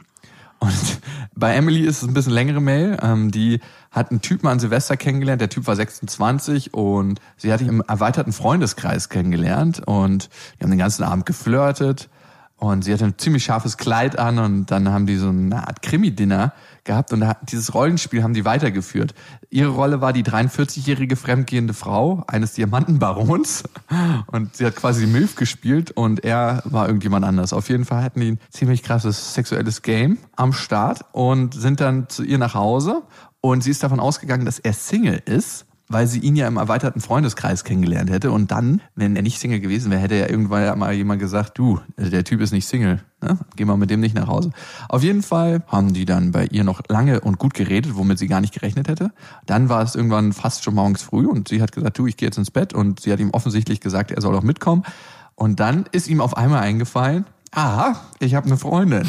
[0.58, 1.00] Und
[1.34, 2.98] bei Emily ist es ein bisschen längere Mail.
[3.02, 3.60] Ähm, die
[3.90, 5.40] hat einen Typen an Silvester kennengelernt.
[5.40, 10.70] Der Typ war 26 und sie hat ihn im erweiterten Freundeskreis kennengelernt und die haben
[10.70, 12.08] den ganzen Abend geflirtet.
[12.60, 15.80] Und sie hatte ein ziemlich scharfes Kleid an und dann haben die so eine Art
[15.80, 16.52] Krimi-Dinner
[16.84, 19.14] gehabt und dieses Rollenspiel haben die weitergeführt.
[19.48, 23.62] Ihre Rolle war die 43-jährige fremdgehende Frau eines Diamantenbarons
[24.26, 27.54] und sie hat quasi Milf gespielt und er war irgendjemand anders.
[27.54, 32.10] Auf jeden Fall hatten die ein ziemlich krasses sexuelles Game am Start und sind dann
[32.10, 33.04] zu ihr nach Hause
[33.40, 37.00] und sie ist davon ausgegangen, dass er Single ist weil sie ihn ja im erweiterten
[37.00, 38.30] Freundeskreis kennengelernt hätte.
[38.30, 41.80] Und dann, wenn er nicht Single gewesen wäre, hätte ja irgendwann mal jemand gesagt, du,
[41.98, 43.38] der Typ ist nicht Single, ne?
[43.56, 44.52] geh mal mit dem nicht nach Hause.
[44.88, 48.28] Auf jeden Fall haben die dann bei ihr noch lange und gut geredet, womit sie
[48.28, 49.10] gar nicht gerechnet hätte.
[49.46, 52.28] Dann war es irgendwann fast schon morgens früh und sie hat gesagt, du, ich gehe
[52.28, 52.72] jetzt ins Bett.
[52.72, 54.84] Und sie hat ihm offensichtlich gesagt, er soll doch mitkommen.
[55.34, 59.08] Und dann ist ihm auf einmal eingefallen, aha, ich habe eine Freundin.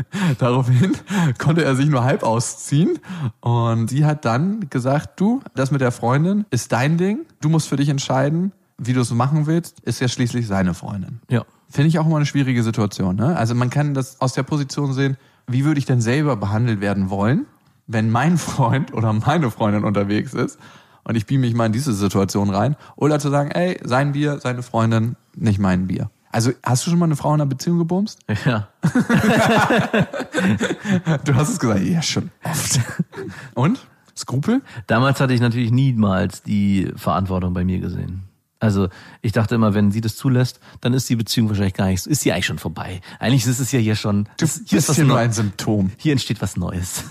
[0.38, 0.92] Daraufhin
[1.38, 2.98] konnte er sich nur halb ausziehen
[3.40, 7.68] und sie hat dann gesagt, du, das mit der Freundin ist dein Ding, du musst
[7.68, 11.20] für dich entscheiden, wie du es machen willst, ist ja schließlich seine Freundin.
[11.30, 11.44] Ja.
[11.68, 13.16] Finde ich auch immer eine schwierige Situation.
[13.16, 13.36] Ne?
[13.36, 17.10] Also man kann das aus der Position sehen, wie würde ich denn selber behandelt werden
[17.10, 17.46] wollen,
[17.86, 20.58] wenn mein Freund oder meine Freundin unterwegs ist
[21.04, 22.76] und ich beam mich mal in diese Situation rein.
[22.96, 26.10] Oder zu sagen, ey, sein Bier, seine Freundin, nicht mein Bier.
[26.32, 28.18] Also hast du schon mal eine Frau in einer Beziehung gebumst?
[28.44, 28.68] Ja.
[31.24, 32.80] Du hast es gesagt, ja schon oft.
[33.54, 33.78] Und?
[34.16, 34.62] Skrupel?
[34.86, 38.24] Damals hatte ich natürlich niemals die Verantwortung bei mir gesehen.
[38.62, 38.88] Also
[39.22, 42.20] ich dachte immer, wenn sie das zulässt, dann ist die Beziehung wahrscheinlich gar nicht, ist
[42.20, 43.00] sie eigentlich schon vorbei.
[43.18, 45.90] Eigentlich ist es ja hier schon, Du es- bist hier nur ein Symptom.
[45.96, 47.02] hier entsteht was Neues.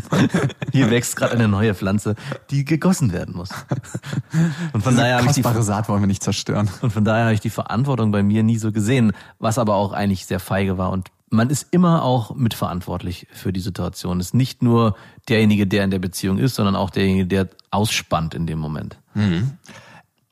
[0.72, 2.14] hier wächst gerade eine neue Pflanze,
[2.50, 3.50] die gegossen werden muss.
[4.72, 6.70] Und von Diese daher habe ich die Saat wollen wir nicht zerstören.
[6.80, 9.92] Und von daher habe ich die Verantwortung bei mir nie so gesehen, was aber auch
[9.92, 10.90] eigentlich sehr feige war.
[10.92, 14.20] Und man ist immer auch mitverantwortlich für die Situation.
[14.20, 14.94] Es ist nicht nur
[15.28, 18.96] derjenige, der in der Beziehung ist, sondern auch derjenige, der ausspannt in dem Moment.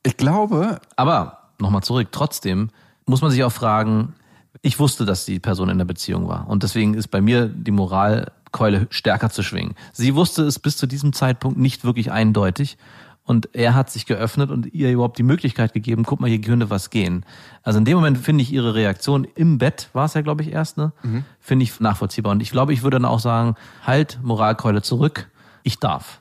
[0.02, 2.70] Ich glaube, Aber nochmal zurück, trotzdem
[3.06, 4.14] muss man sich auch fragen,
[4.60, 6.48] ich wusste, dass die Person in der Beziehung war.
[6.48, 9.74] Und deswegen ist bei mir die Moralkeule stärker zu schwingen.
[9.92, 12.76] Sie wusste es bis zu diesem Zeitpunkt nicht wirklich eindeutig.
[13.24, 16.70] Und er hat sich geöffnet und ihr überhaupt die Möglichkeit gegeben, guck mal, hier könnte
[16.70, 17.24] was gehen.
[17.62, 20.50] Also in dem Moment finde ich ihre Reaktion im Bett, war es ja, glaube ich,
[20.50, 20.92] erst, ne?
[21.38, 22.32] Finde ich nachvollziehbar.
[22.32, 23.54] Und ich glaube, ich würde dann auch sagen,
[23.86, 25.30] halt, Moralkeule zurück,
[25.62, 26.20] ich darf.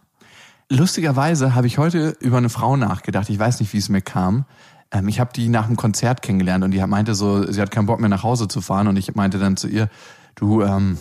[0.72, 3.30] Lustigerweise habe ich heute über eine Frau nachgedacht.
[3.30, 4.46] Ich weiß nicht, wie es mir kam.
[4.92, 7.86] Ähm, ich habe die nach dem Konzert kennengelernt und die meinte so, sie hat keinen
[7.86, 9.90] Bock mehr nach Hause zu fahren und ich meinte dann zu ihr,
[10.36, 10.98] du, ähm,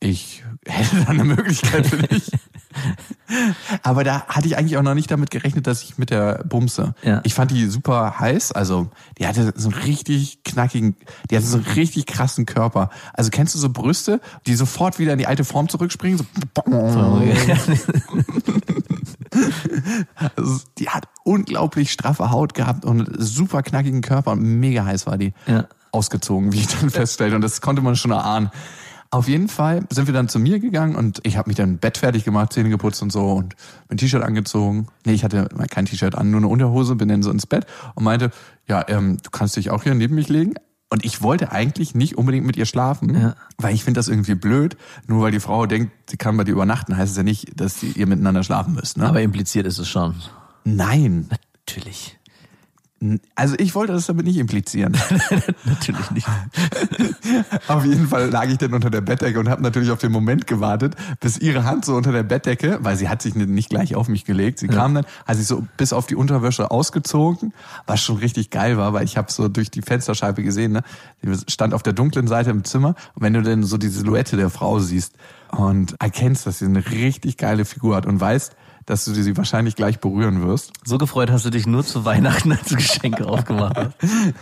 [0.00, 2.30] ich hätte da eine Möglichkeit für dich.
[3.82, 6.94] Aber da hatte ich eigentlich auch noch nicht damit gerechnet, dass ich mit der bumse.
[7.02, 7.20] Ja.
[7.24, 10.96] Ich fand die super heiß, also die hatte so einen richtig knackigen,
[11.30, 12.88] die hatte so einen richtig krassen Körper.
[13.12, 16.18] Also kennst du so Brüste, die sofort wieder in die alte Form zurückspringen?
[16.18, 16.24] So
[20.36, 25.18] Also, die hat unglaublich straffe Haut gehabt und super knackigen Körper und mega heiß war
[25.18, 25.32] die.
[25.46, 25.66] Ja.
[25.92, 27.34] Ausgezogen, wie ich dann feststellte.
[27.34, 28.50] Und das konnte man schon erahnen.
[29.12, 31.78] Auf jeden Fall sind wir dann zu mir gegangen und ich habe mich dann im
[31.78, 33.56] Bett fertig gemacht, Zähne geputzt und so und
[33.88, 34.86] mein T-Shirt angezogen.
[35.04, 37.66] Nee, ich hatte kein T-Shirt an, nur eine Unterhose, bin dann so ins Bett
[37.96, 38.30] und meinte,
[38.68, 40.54] ja, ähm, du kannst dich auch hier neben mich legen.
[40.92, 43.36] Und ich wollte eigentlich nicht unbedingt mit ihr schlafen, Ja.
[43.58, 44.76] weil ich finde das irgendwie blöd.
[45.06, 47.82] Nur weil die Frau denkt, sie kann bei dir übernachten, heißt es ja nicht, dass
[47.82, 48.96] ihr miteinander schlafen müsst.
[48.96, 49.06] Ne?
[49.08, 50.16] Aber impliziert ist es schon.
[50.64, 51.28] Nein,
[51.66, 52.18] Natürlich.
[53.34, 54.94] Also ich wollte das damit nicht implizieren.
[55.64, 56.28] Natürlich nicht.
[57.68, 60.46] auf jeden Fall lag ich dann unter der Bettdecke und habe natürlich auf den Moment
[60.46, 64.08] gewartet, bis ihre Hand so unter der Bettdecke, weil sie hat sich nicht gleich auf
[64.08, 67.54] mich gelegt, sie kam dann, hat sich so bis auf die Unterwäsche ausgezogen,
[67.86, 70.82] was schon richtig geil war, weil ich habe so durch die Fensterscheibe gesehen, ne,
[71.22, 74.36] sie stand auf der dunklen Seite im Zimmer und wenn du dann so die Silhouette
[74.36, 75.14] der Frau siehst
[75.50, 78.54] und erkennst, dass sie eine richtig geile Figur hat und weißt,
[78.86, 80.72] dass du sie wahrscheinlich gleich berühren wirst.
[80.84, 83.94] So gefreut hast du dich nur zu Weihnachten, als Geschenke aufgemacht hast.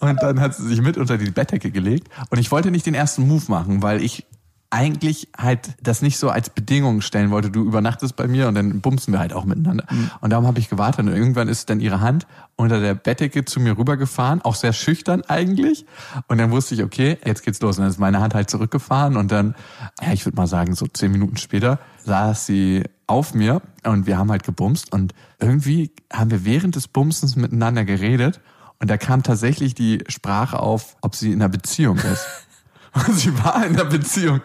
[0.00, 2.08] Und dann hat sie sich mit unter die Bettdecke gelegt.
[2.30, 4.26] Und ich wollte nicht den ersten Move machen, weil ich
[4.74, 7.48] eigentlich halt das nicht so als Bedingung stellen wollte.
[7.48, 9.84] Du übernachtest bei mir und dann bumsen wir halt auch miteinander.
[9.88, 10.10] Mhm.
[10.20, 13.60] Und darum habe ich gewartet und irgendwann ist dann ihre Hand unter der Bettdecke zu
[13.60, 15.86] mir rübergefahren, auch sehr schüchtern eigentlich.
[16.26, 17.78] Und dann wusste ich, okay, jetzt geht's los.
[17.78, 19.54] Und dann ist meine Hand halt zurückgefahren und dann,
[20.02, 24.18] ja, ich würde mal sagen, so zehn Minuten später saß sie auf mir und wir
[24.18, 28.40] haben halt gebumst und irgendwie haben wir während des Bumsens miteinander geredet
[28.80, 32.26] und da kam tatsächlich die Sprache auf, ob sie in einer Beziehung ist.
[33.08, 34.40] Und sie war in einer Beziehung.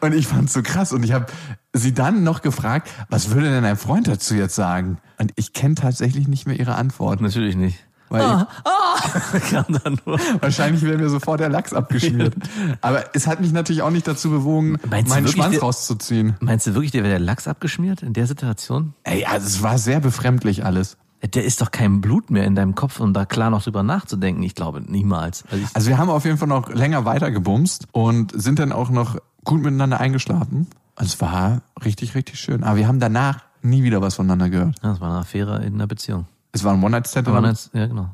[0.00, 0.92] Und ich fand's so krass.
[0.92, 1.26] Und ich habe
[1.72, 4.98] sie dann noch gefragt, was würde denn ein Freund dazu jetzt sagen?
[5.18, 7.20] Und ich kenne tatsächlich nicht mehr ihre Antwort.
[7.20, 7.84] Natürlich nicht.
[8.12, 9.38] Weil ah, ah.
[9.50, 10.18] kam dann nur.
[10.40, 12.34] Wahrscheinlich wäre mir sofort der Lachs abgeschmiert.
[12.82, 16.36] Aber es hat mich natürlich auch nicht dazu bewogen, meinst meinen Schwanz der, rauszuziehen.
[16.40, 18.92] Meinst du wirklich, der wäre der Lachs abgeschmiert in der Situation?
[19.04, 20.98] Ey, also es war sehr befremdlich alles.
[21.22, 24.42] Der ist doch kein Blut mehr in deinem Kopf, um da klar noch drüber nachzudenken.
[24.42, 25.44] Ich glaube, niemals.
[25.50, 28.90] Also, also wir haben auf jeden Fall noch länger weiter gebumst und sind dann auch
[28.90, 30.66] noch gut miteinander eingeschlafen.
[30.96, 32.62] Es war richtig, richtig schön.
[32.62, 34.74] Aber wir haben danach nie wieder was voneinander gehört.
[34.82, 36.26] Ja, es war eine Affäre in einer Beziehung.
[36.52, 37.28] Es war ein One-Night-Stand?
[37.28, 38.10] One ja, genau.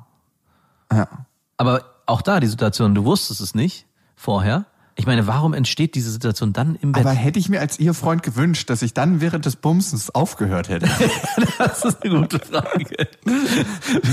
[0.93, 1.09] Ja.
[1.57, 4.67] Aber auch da die Situation, du wusstest es nicht vorher.
[4.99, 7.07] Ich meine, warum entsteht diese Situation dann im Bett?
[7.07, 10.69] Aber hätte ich mir als ihr Freund gewünscht, dass ich dann während des Bumsens aufgehört
[10.69, 10.89] hätte?
[11.59, 13.07] das ist eine gute Frage.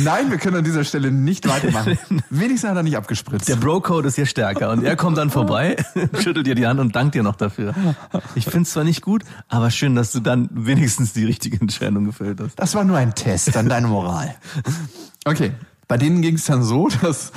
[0.03, 1.97] Nein, wir können an dieser Stelle nicht weitermachen.
[2.29, 3.49] Wenigstens hat er nicht abgespritzt.
[3.49, 5.75] Der Bro-Code ist hier stärker und er kommt dann vorbei,
[6.19, 7.73] schüttelt dir die Hand und dankt dir noch dafür.
[8.35, 12.05] Ich finde es zwar nicht gut, aber schön, dass du dann wenigstens die richtige Entscheidung
[12.05, 12.59] gefällt hast.
[12.59, 14.35] Das war nur ein Test an deine Moral.
[15.25, 15.51] Okay,
[15.87, 17.31] bei denen ging es dann so, dass,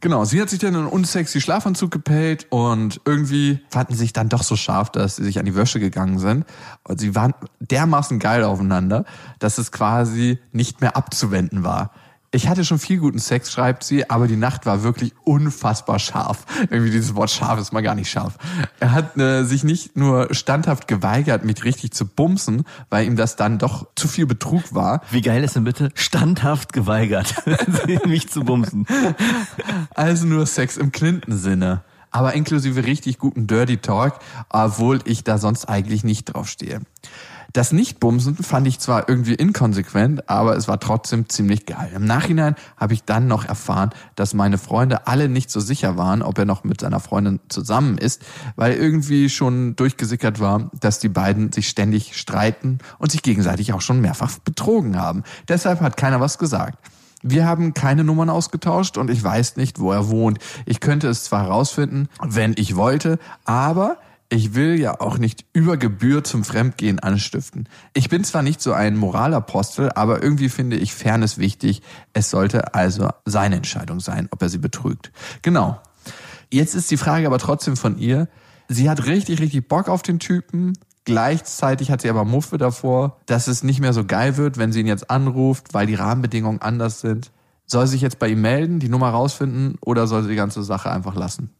[0.00, 4.42] genau, sie hat sich dann einen unsexy Schlafanzug gepellt und irgendwie fanden sich dann doch
[4.42, 6.44] so scharf, dass sie sich an die Wäsche gegangen sind.
[6.84, 9.04] Und sie waren dermaßen geil aufeinander,
[9.38, 11.90] dass es quasi nicht mehr abzuwenden war
[12.34, 16.44] ich hatte schon viel guten Sex, schreibt sie, aber die Nacht war wirklich unfassbar scharf.
[16.70, 18.34] Irgendwie dieses Wort scharf ist mal gar nicht scharf.
[18.80, 23.36] Er hat äh, sich nicht nur standhaft geweigert, mich richtig zu bumsen, weil ihm das
[23.36, 25.02] dann doch zu viel Betrug war.
[25.10, 25.90] Wie geil ist denn bitte?
[25.94, 27.34] Standhaft geweigert,
[28.06, 28.86] mich zu bumsen.
[29.94, 31.82] Also nur Sex im Clinton-Sinne
[32.14, 36.80] aber inklusive richtig guten Dirty Talk, obwohl ich da sonst eigentlich nicht drauf stehe.
[37.54, 41.92] Das Nichtbumsen fand ich zwar irgendwie inkonsequent, aber es war trotzdem ziemlich geil.
[41.94, 46.22] Im Nachhinein habe ich dann noch erfahren, dass meine Freunde alle nicht so sicher waren,
[46.22, 48.22] ob er noch mit seiner Freundin zusammen ist,
[48.56, 53.82] weil irgendwie schon durchgesickert war, dass die beiden sich ständig streiten und sich gegenseitig auch
[53.82, 55.22] schon mehrfach betrogen haben.
[55.46, 56.76] Deshalb hat keiner was gesagt.
[57.22, 60.40] Wir haben keine Nummern ausgetauscht und ich weiß nicht, wo er wohnt.
[60.66, 65.76] Ich könnte es zwar herausfinden, wenn ich wollte, aber ich will ja auch nicht über
[65.76, 67.68] Gebühr zum Fremdgehen anstiften.
[67.92, 71.82] Ich bin zwar nicht so ein Moralapostel, aber irgendwie finde ich Fairness wichtig.
[72.12, 75.12] Es sollte also seine Entscheidung sein, ob er sie betrügt.
[75.42, 75.80] Genau.
[76.50, 78.28] Jetzt ist die Frage aber trotzdem von ihr.
[78.68, 80.72] Sie hat richtig, richtig Bock auf den Typen.
[81.04, 84.80] Gleichzeitig hat sie aber Muffe davor, dass es nicht mehr so geil wird, wenn sie
[84.80, 87.30] ihn jetzt anruft, weil die Rahmenbedingungen anders sind.
[87.66, 90.62] Soll sie sich jetzt bei ihm melden, die Nummer rausfinden oder soll sie die ganze
[90.62, 91.50] Sache einfach lassen?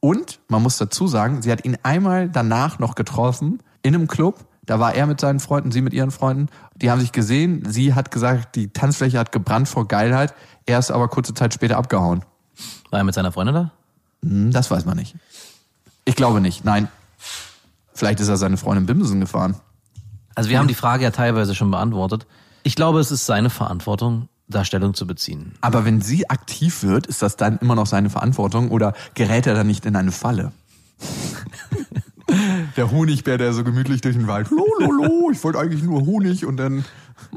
[0.00, 4.44] Und man muss dazu sagen, sie hat ihn einmal danach noch getroffen in einem Club.
[4.64, 6.48] Da war er mit seinen Freunden, sie mit ihren Freunden.
[6.74, 7.64] Die haben sich gesehen.
[7.70, 10.34] Sie hat gesagt, die Tanzfläche hat gebrannt vor Geilheit.
[10.66, 12.24] Er ist aber kurze Zeit später abgehauen.
[12.90, 13.72] War er mit seiner Freundin da?
[14.22, 15.14] Hm, das weiß man nicht.
[16.04, 16.64] Ich glaube nicht.
[16.64, 16.88] Nein.
[17.94, 19.56] Vielleicht ist er seine Freundin Bimsen gefahren.
[20.34, 22.26] Also wir haben die Frage ja teilweise schon beantwortet.
[22.62, 25.52] Ich glaube, es ist seine Verantwortung, da Stellung zu beziehen.
[25.60, 29.54] Aber wenn sie aktiv wird, ist das dann immer noch seine Verantwortung oder gerät er
[29.54, 30.52] dann nicht in eine Falle?
[32.76, 36.56] der Honigbär, der so gemütlich durch den Wald, lololo, ich wollte eigentlich nur Honig und
[36.56, 36.84] dann.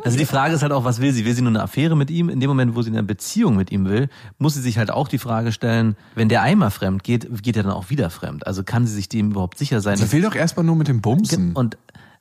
[0.03, 1.25] Also die Frage ist halt auch, was will sie?
[1.25, 2.29] Will sie nur eine Affäre mit ihm?
[2.29, 5.07] In dem Moment, wo sie eine Beziehung mit ihm will, muss sie sich halt auch
[5.07, 8.45] die Frage stellen, wenn der einmal fremd geht, geht er dann auch wieder fremd.
[8.45, 9.97] Also kann sie sich dem überhaupt sicher sein?
[9.97, 11.53] Sie will doch erstmal nur mit dem Bumsen.
[11.53, 11.77] Und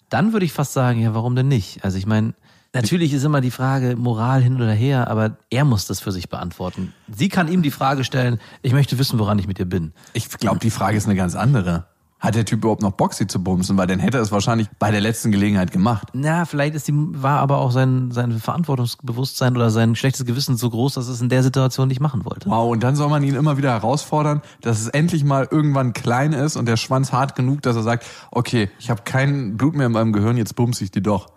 [0.08, 1.84] dann würde ich fast sagen, ja, warum denn nicht?
[1.84, 2.34] Also ich meine,
[2.74, 6.28] Natürlich ist immer die Frage Moral hin oder her, aber er muss das für sich
[6.28, 6.92] beantworten.
[7.10, 9.92] Sie kann ihm die Frage stellen, ich möchte wissen, woran ich mit dir bin.
[10.12, 11.86] Ich glaube, die Frage ist eine ganz andere.
[12.20, 13.76] Hat der Typ überhaupt noch Bock, sie zu bumsen?
[13.76, 16.08] Weil dann hätte er es wahrscheinlich bei der letzten Gelegenheit gemacht.
[16.14, 20.68] Na, vielleicht ist die, war aber auch sein, sein Verantwortungsbewusstsein oder sein schlechtes Gewissen so
[20.68, 22.50] groß, dass es in der Situation nicht machen wollte.
[22.50, 26.32] Wow, und dann soll man ihn immer wieder herausfordern, dass es endlich mal irgendwann klein
[26.32, 29.86] ist und der Schwanz hart genug, dass er sagt, okay, ich habe kein Blut mehr
[29.86, 31.28] in meinem Gehirn, jetzt bumse ich die doch.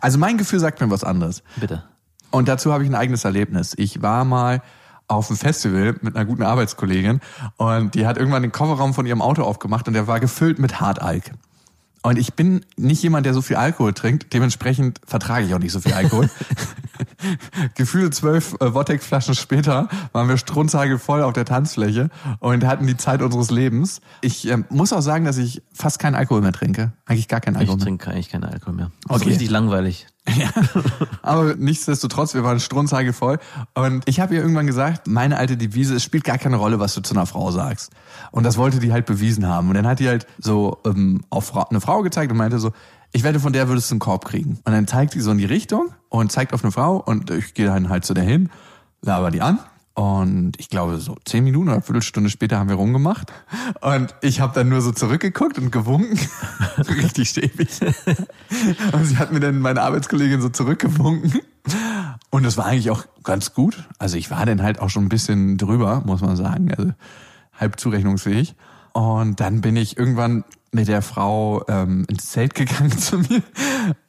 [0.00, 1.42] Also mein Gefühl sagt mir was anderes.
[1.56, 1.84] Bitte.
[2.30, 3.74] Und dazu habe ich ein eigenes Erlebnis.
[3.76, 4.62] Ich war mal
[5.06, 7.20] auf einem Festival mit einer guten Arbeitskollegin
[7.56, 10.80] und die hat irgendwann den Kofferraum von ihrem Auto aufgemacht und der war gefüllt mit
[10.80, 11.30] Hartalk.
[12.02, 15.72] Und ich bin nicht jemand, der so viel Alkohol trinkt, dementsprechend vertrage ich auch nicht
[15.72, 16.28] so viel Alkohol.
[17.74, 22.10] Gefühlt zwölf äh, Wottex-Flaschen später waren wir strunzagelvoll auf der Tanzfläche
[22.40, 24.00] und hatten die Zeit unseres Lebens.
[24.20, 26.92] Ich äh, muss auch sagen, dass ich fast keinen Alkohol mehr trinke.
[27.06, 27.84] Eigentlich gar keinen Ich Alkohol mehr.
[27.84, 28.90] trinke eigentlich keinen Alkohol mehr.
[29.06, 29.24] Das Okay.
[29.24, 30.06] ist richtig langweilig.
[30.26, 30.48] Ja.
[31.20, 33.38] Aber nichtsdestotrotz, wir waren strunzagelvoll.
[33.74, 36.94] Und ich habe ihr irgendwann gesagt, meine alte Devise, es spielt gar keine Rolle, was
[36.94, 37.92] du zu einer Frau sagst.
[38.30, 39.68] Und das wollte die halt bewiesen haben.
[39.68, 42.72] Und dann hat die halt so ähm, auf eine Frau gezeigt und meinte so,
[43.12, 44.58] ich wette, von der würdest du einen Korb kriegen.
[44.64, 47.54] Und dann zeigt die so in die Richtung und zeigt auf eine Frau und ich
[47.54, 48.48] gehe dann halt zu der hin,
[49.02, 49.58] laber die an.
[49.94, 53.32] Und ich glaube, so zehn Minuten oder eine Viertelstunde später haben wir rumgemacht.
[53.80, 56.18] Und ich habe dann nur so zurückgeguckt und gewunken.
[56.78, 57.68] Richtig schäbig.
[58.92, 61.40] Und sie hat mir dann meine Arbeitskollegin so zurückgewunken.
[62.30, 63.84] Und das war eigentlich auch ganz gut.
[63.98, 66.72] Also ich war dann halt auch schon ein bisschen drüber, muss man sagen.
[66.74, 66.92] Also
[67.58, 68.54] halb zurechnungsfähig.
[68.92, 73.42] Und dann bin ich irgendwann mit der Frau ähm, ins Zelt gegangen zu mir.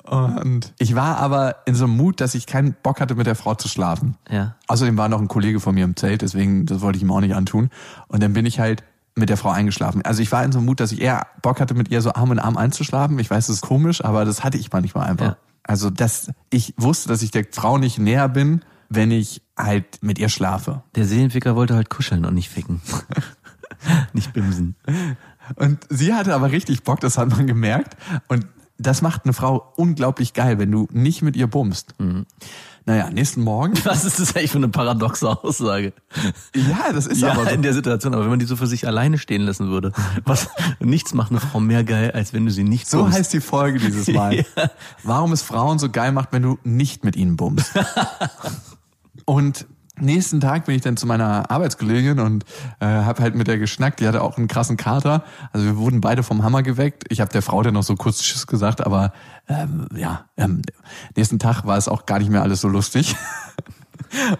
[0.04, 3.36] Und ich war aber in so einem Mut, dass ich keinen Bock hatte, mit der
[3.36, 4.18] Frau zu schlafen.
[4.30, 4.56] Ja.
[4.68, 7.22] Außerdem war noch ein Kollege von mir im Zelt, deswegen, das wollte ich ihm auch
[7.22, 7.70] nicht antun.
[8.08, 8.84] Und dann bin ich halt
[9.16, 10.02] mit der Frau eingeschlafen.
[10.04, 12.14] Also ich war in so einem Mut, dass ich eher Bock hatte, mit ihr so
[12.14, 13.18] Arm in Arm einzuschlafen.
[13.20, 15.26] Ich weiß, das ist komisch, aber das hatte ich manchmal einfach.
[15.26, 15.38] Ja.
[15.64, 20.20] Also, dass ich wusste, dass ich der Frau nicht näher bin, wenn ich halt mit
[20.20, 20.84] ihr schlafe.
[20.96, 22.82] Der Seelenficker wollte halt kuscheln und nicht ficken.
[24.14, 24.76] nicht bimsen.
[25.56, 27.96] Und sie hatte aber richtig Bock, das hat man gemerkt.
[28.28, 31.96] Und das macht eine Frau unglaublich geil, wenn du nicht mit ihr bummst.
[32.88, 33.74] Naja, nächsten Morgen.
[33.86, 35.94] Was ist das eigentlich für eine paradoxe Aussage?
[36.54, 37.50] Ja, das ist Ja, aber so.
[37.52, 39.92] in der Situation, aber wenn man die so für sich alleine stehen lassen würde,
[40.26, 43.18] was nichts macht eine Frau mehr geil, als wenn du sie nicht So bummst.
[43.18, 44.46] heißt die Folge dieses Mal.
[44.56, 44.70] Ja.
[45.04, 47.72] Warum es Frauen so geil macht, wenn du nicht mit ihnen bummst.
[49.26, 49.66] und
[50.00, 52.46] nächsten Tag bin ich dann zu meiner Arbeitskollegin und
[52.80, 54.00] äh, habe halt mit der geschnackt.
[54.00, 55.24] Die hatte auch einen krassen Kater.
[55.52, 57.06] Also wir wurden beide vom Hammer geweckt.
[57.10, 59.14] Ich habe der Frau dann noch so kurz Tschüss gesagt, aber
[59.48, 60.62] ähm, ja, ähm,
[61.16, 63.16] nächsten Tag war es auch gar nicht mehr alles so lustig.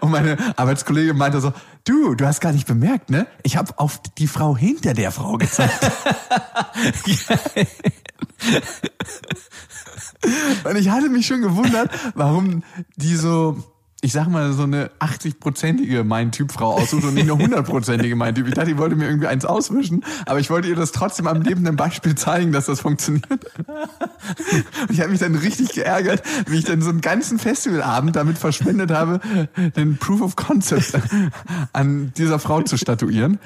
[0.00, 1.52] Und meine Arbeitskollegin meinte so,
[1.84, 3.26] du, du hast gar nicht bemerkt, ne?
[3.42, 5.80] Ich habe auf die Frau hinter der Frau gezeigt.
[10.64, 12.62] Und ich hatte mich schon gewundert, warum
[12.96, 13.62] die so,
[14.06, 18.36] ich sag mal, so eine 80-prozentige mein Typ Frau aussucht und nicht eine 100-prozentige mein
[18.36, 18.46] Typ.
[18.46, 21.42] Ich dachte, die wollte mir irgendwie eins auswischen, aber ich wollte ihr das trotzdem am
[21.42, 23.26] lebenden Beispiel zeigen, dass das funktioniert.
[23.28, 28.38] Und ich habe mich dann richtig geärgert, wie ich dann so einen ganzen Festivalabend damit
[28.38, 29.20] verschwendet habe,
[29.74, 31.00] den Proof of Concept
[31.72, 33.40] an dieser Frau zu statuieren.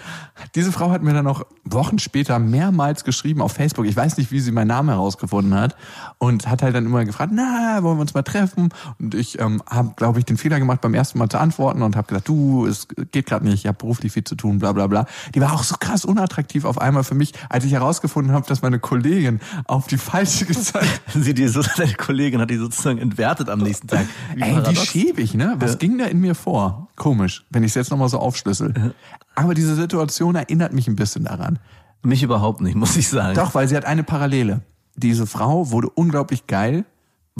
[0.54, 3.86] Diese Frau hat mir dann auch Wochen später mehrmals geschrieben auf Facebook.
[3.86, 5.74] Ich weiß nicht, wie sie meinen Namen herausgefunden hat
[6.18, 8.68] und hat halt dann immer gefragt, na, wollen wir uns mal treffen?
[8.98, 11.96] Und ich ähm, habe, glaube ich, den Fehler gemacht, beim ersten Mal zu antworten und
[11.96, 14.86] habe gesagt, du, es geht gerade nicht, ich habe beruflich viel zu tun, bla bla
[14.86, 15.06] bla.
[15.34, 18.62] Die war auch so krass unattraktiv auf einmal für mich, als ich herausgefunden habe, dass
[18.62, 23.60] meine Kollegin auf die falsche gezeigt Sie, die, deine Kollegin hat die sozusagen entwertet am
[23.60, 24.06] nächsten Tag.
[24.34, 24.86] Wie Ey, paradox.
[24.86, 25.56] schäbig, ne?
[25.58, 26.88] Was ging da in mir vor?
[26.96, 28.94] Komisch, wenn ich es jetzt nochmal so aufschlüssel.
[29.34, 31.58] Aber diese Situation erinnert mich ein bisschen daran.
[32.02, 33.34] Mich überhaupt nicht, muss ich sagen.
[33.34, 34.62] Doch, weil sie hat eine Parallele.
[34.96, 36.84] Diese Frau wurde unglaublich geil,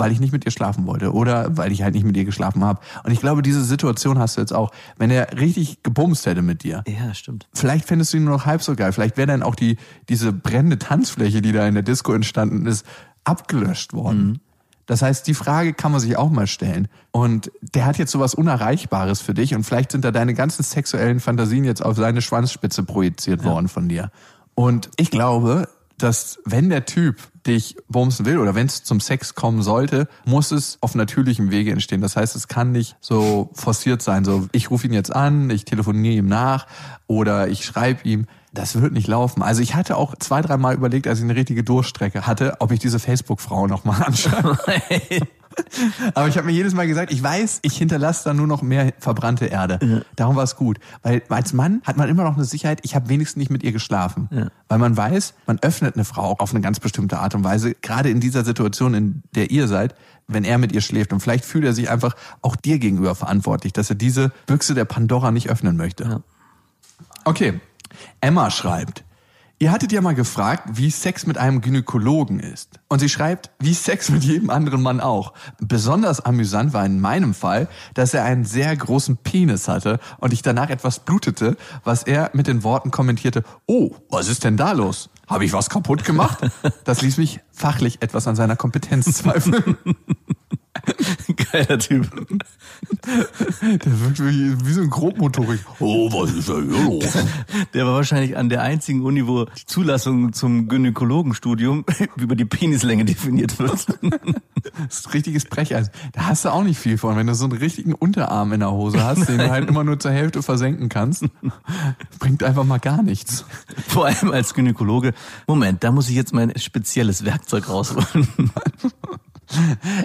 [0.00, 2.64] weil ich nicht mit ihr schlafen wollte oder weil ich halt nicht mit ihr geschlafen
[2.64, 2.80] habe.
[3.04, 4.72] Und ich glaube, diese Situation hast du jetzt auch.
[4.98, 7.46] Wenn er richtig gebumst hätte mit dir, Ja, stimmt.
[7.54, 8.92] vielleicht fändest du ihn nur noch halb so geil.
[8.92, 9.76] Vielleicht wäre dann auch die,
[10.08, 12.84] diese brennende Tanzfläche, die da in der Disco entstanden ist,
[13.24, 14.40] abgelöscht worden.
[14.86, 16.88] Das heißt, die Frage kann man sich auch mal stellen.
[17.12, 21.20] Und der hat jetzt sowas Unerreichbares für dich und vielleicht sind da deine ganzen sexuellen
[21.20, 24.10] Fantasien jetzt auf seine Schwanzspitze projiziert worden von dir.
[24.56, 25.68] Und ich glaube,
[26.02, 30.50] dass wenn der Typ dich bumsen will oder wenn es zum Sex kommen sollte, muss
[30.50, 32.00] es auf natürlichem Wege entstehen.
[32.00, 35.64] Das heißt, es kann nicht so forciert sein, so ich rufe ihn jetzt an, ich
[35.64, 36.66] telefoniere ihm nach
[37.06, 38.26] oder ich schreibe ihm.
[38.52, 39.42] Das wird nicht laufen.
[39.42, 42.80] Also ich hatte auch zwei, dreimal überlegt, als ich eine richtige Durchstrecke hatte, ob ich
[42.80, 44.58] diese Facebook-Frau nochmal anschaue.
[46.14, 48.92] Aber ich habe mir jedes Mal gesagt, ich weiß, ich hinterlasse da nur noch mehr
[48.98, 50.04] verbrannte Erde.
[50.16, 50.78] Darum war es gut.
[51.02, 53.72] Weil als Mann hat man immer noch eine Sicherheit, ich habe wenigstens nicht mit ihr
[53.72, 54.28] geschlafen.
[54.68, 58.10] Weil man weiß, man öffnet eine Frau auf eine ganz bestimmte Art und Weise, gerade
[58.10, 59.94] in dieser Situation, in der ihr seid,
[60.28, 61.12] wenn er mit ihr schläft.
[61.12, 64.84] Und vielleicht fühlt er sich einfach auch dir gegenüber verantwortlich, dass er diese Büchse der
[64.84, 66.22] Pandora nicht öffnen möchte.
[67.24, 67.60] Okay.
[68.20, 69.04] Emma schreibt,
[69.62, 72.80] Ihr hattet ja mal gefragt, wie Sex mit einem Gynäkologen ist.
[72.88, 75.34] Und sie schreibt, wie Sex mit jedem anderen Mann auch.
[75.58, 80.40] Besonders amüsant war in meinem Fall, dass er einen sehr großen Penis hatte und ich
[80.40, 85.10] danach etwas blutete, was er mit den Worten kommentierte, oh, was ist denn da los?
[85.26, 86.38] Habe ich was kaputt gemacht?
[86.84, 89.76] Das ließ mich fachlich etwas an seiner Kompetenz zweifeln.
[91.52, 92.10] Geiler Typ.
[93.62, 95.60] Der wirkt wie, wie so ein Grobmotorik.
[95.78, 97.04] Oh, was ist denn hier los?
[97.74, 101.84] Der war wahrscheinlich an der einzigen Uni, wo die Zulassung zum Gynäkologenstudium
[102.16, 103.70] über die Penislänge definiert wird.
[104.02, 105.90] Das ist ein richtiges Brecheis.
[106.12, 107.16] Da hast du auch nicht viel von.
[107.16, 109.98] Wenn du so einen richtigen Unterarm in der Hose hast, den du halt immer nur
[109.98, 111.24] zur Hälfte versenken kannst,
[112.18, 113.44] bringt einfach mal gar nichts.
[113.88, 115.12] Vor allem als Gynäkologe.
[115.46, 118.28] Moment, da muss ich jetzt mein spezielles Werkzeug rausholen.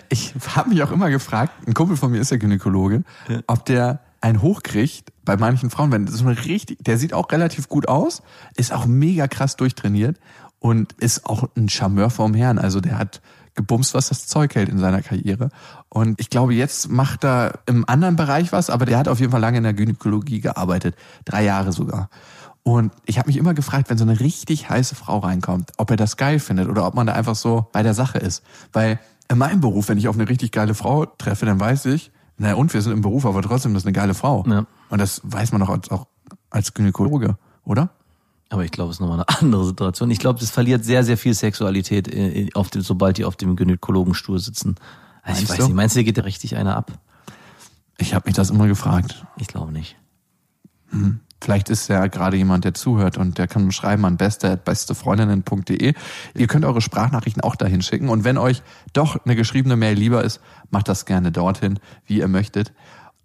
[0.10, 3.04] Ich habe mich auch immer gefragt, ein Kumpel von mir ist ja Gynäkologe,
[3.48, 7.70] ob der einen hochkriegt bei manchen Frauen, wenn so eine richtig, der sieht auch relativ
[7.70, 8.24] gut aus,
[8.56, 10.20] ist auch mega krass durchtrainiert
[10.60, 12.58] und ist auch ein Charmeur vom Herrn.
[12.58, 13.22] Also der hat
[13.56, 15.50] gebumst, was das Zeug hält in seiner Karriere.
[15.90, 19.32] Und ich glaube, jetzt macht er im anderen Bereich was, aber der hat auf jeden
[19.32, 20.96] Fall lange in der Gynäkologie gearbeitet.
[21.24, 22.10] Drei Jahre sogar.
[22.64, 25.98] Und ich habe mich immer gefragt, wenn so eine richtig heiße Frau reinkommt, ob er
[25.98, 28.44] das geil findet oder ob man da einfach so bei der Sache ist.
[28.74, 29.00] Weil
[29.30, 32.56] in meinem Beruf, wenn ich auf eine richtig geile Frau treffe, dann weiß ich, naja,
[32.56, 34.44] und wir sind im Beruf, aber trotzdem, das ist eine geile Frau.
[34.48, 34.66] Ja.
[34.90, 36.08] Und das weiß man doch als, auch
[36.50, 37.90] als Gynäkologe, oder?
[38.50, 40.12] Aber ich glaube, es ist nochmal eine andere Situation.
[40.12, 43.56] Ich glaube, es verliert sehr, sehr viel Sexualität, äh, auf dem, sobald die auf dem
[43.56, 44.76] Gynäkologenstuhl sitzen.
[45.24, 45.64] Also ich weiß du?
[45.64, 46.92] nicht, meinst du, hier geht da richtig einer ab?
[47.98, 49.26] Ich habe mich das immer gefragt.
[49.38, 49.96] Ich glaube nicht.
[51.46, 55.94] Vielleicht ist ja gerade jemand, der zuhört und der kann schreiben an beste.bestefreundinnen.de.
[56.34, 60.24] Ihr könnt eure Sprachnachrichten auch dahin schicken und wenn euch doch eine geschriebene Mail lieber
[60.24, 60.42] ist,
[60.72, 61.78] macht das gerne dorthin,
[62.08, 62.74] wie ihr möchtet.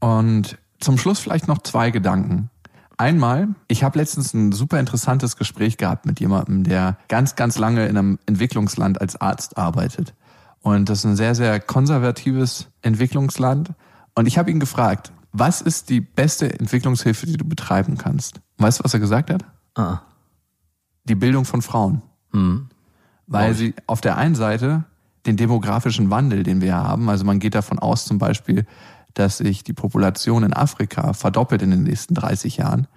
[0.01, 2.51] Und zum Schluss vielleicht noch zwei Gedanken.
[2.99, 7.87] Einmal, ich habe letztens ein super interessantes Gespräch gehabt mit jemandem, der ganz, ganz lange
[7.87, 10.13] in einem Entwicklungsland als Arzt arbeitet.
[10.61, 13.71] Und das ist ein sehr, sehr konservatives Entwicklungsland.
[14.15, 18.41] Und ich habe ihn gefragt, was ist die beste Entwicklungshilfe, die du betreiben kannst?
[18.59, 19.45] Weißt du, was er gesagt hat?
[19.75, 20.01] Ah.
[21.05, 22.03] Die Bildung von Frauen.
[22.33, 22.69] Hm.
[23.27, 24.85] Weil sie auf der einen Seite
[25.27, 28.67] den demografischen Wandel, den wir haben, also man geht davon aus zum Beispiel,
[29.15, 32.89] dass sich die Population in Afrika verdoppelt in den nächsten 30 Jahren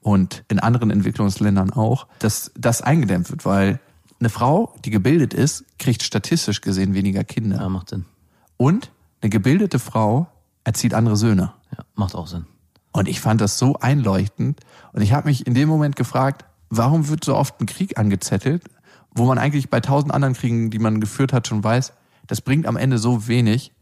[0.00, 3.80] und in anderen Entwicklungsländern auch, dass das eingedämmt wird, weil
[4.18, 7.58] eine Frau, die gebildet ist, kriegt statistisch gesehen weniger Kinder.
[7.58, 8.04] Ja, macht Sinn.
[8.56, 10.28] Und eine gebildete Frau
[10.64, 11.52] erzieht andere Söhne.
[11.76, 12.46] Ja, macht auch Sinn.
[12.92, 14.60] Und ich fand das so einleuchtend.
[14.92, 18.64] Und ich habe mich in dem Moment gefragt, warum wird so oft ein Krieg angezettelt,
[19.14, 21.92] wo man eigentlich bei tausend anderen Kriegen, die man geführt hat, schon weiß,
[22.26, 23.72] das bringt am Ende so wenig.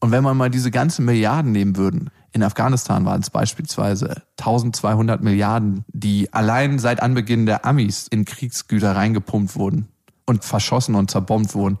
[0.00, 5.22] Und wenn man mal diese ganzen Milliarden nehmen würden, in Afghanistan waren es beispielsweise 1200
[5.22, 9.88] Milliarden, die allein seit Anbeginn der Amis in Kriegsgüter reingepumpt wurden
[10.24, 11.78] und verschossen und zerbombt wurden.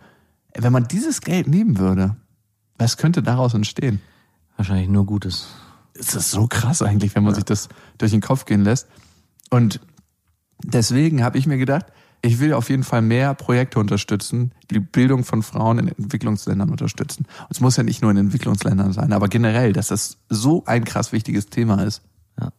[0.54, 2.16] Wenn man dieses Geld nehmen würde,
[2.76, 4.02] was könnte daraus entstehen?
[4.56, 5.48] Wahrscheinlich nur Gutes.
[5.94, 8.88] es ist so krass eigentlich, wenn man sich das durch den Kopf gehen lässt.
[9.50, 9.80] Und
[10.64, 11.86] deswegen habe ich mir gedacht,
[12.22, 17.26] ich will auf jeden Fall mehr Projekte unterstützen, die Bildung von Frauen in Entwicklungsländern unterstützen.
[17.40, 20.84] Und es muss ja nicht nur in Entwicklungsländern sein, aber generell, dass das so ein
[20.84, 22.02] krass wichtiges Thema ist.
[22.40, 22.52] Ja.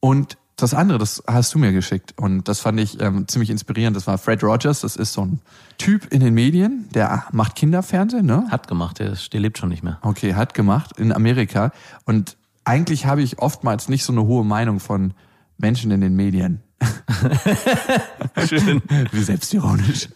[0.00, 3.94] Und das andere, das hast du mir geschickt und das fand ich ähm, ziemlich inspirierend.
[3.94, 5.40] Das war Fred Rogers, das ist so ein
[5.76, 8.46] Typ in den Medien, der macht Kinderfernsehen, ne?
[8.50, 9.98] Hat gemacht, der, der lebt schon nicht mehr.
[10.00, 11.72] Okay, hat gemacht in Amerika.
[12.06, 15.12] Und eigentlich habe ich oftmals nicht so eine hohe Meinung von
[15.58, 16.62] Menschen in den Medien.
[18.48, 18.82] Schön.
[19.12, 20.08] Wie selbstironisch.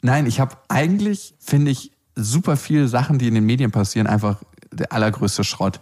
[0.00, 4.42] Nein, ich habe eigentlich, finde ich, super viele Sachen, die in den Medien passieren, einfach
[4.72, 5.80] der allergrößte Schrott.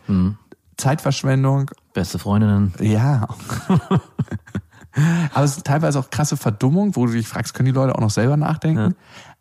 [0.76, 2.72] Zeitverschwendung, Beste Freundinnen.
[2.80, 3.28] ja.
[5.34, 8.00] Aber es ist teilweise auch krasse Verdummung, wo du dich fragst, können die Leute auch
[8.00, 8.94] noch selber nachdenken?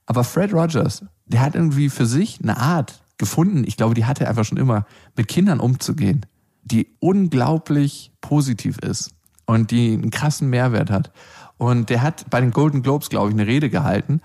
[0.06, 4.24] Aber Fred Rogers, der hat irgendwie für sich eine Art gefunden, ich glaube, die hatte
[4.24, 4.86] er einfach schon immer,
[5.16, 6.26] mit Kindern umzugehen,
[6.64, 9.12] die unglaublich positiv ist
[9.46, 11.12] und die einen krassen Mehrwert hat.
[11.58, 14.22] Und der hat bei den Golden Globes, glaube ich, eine Rede gehalten.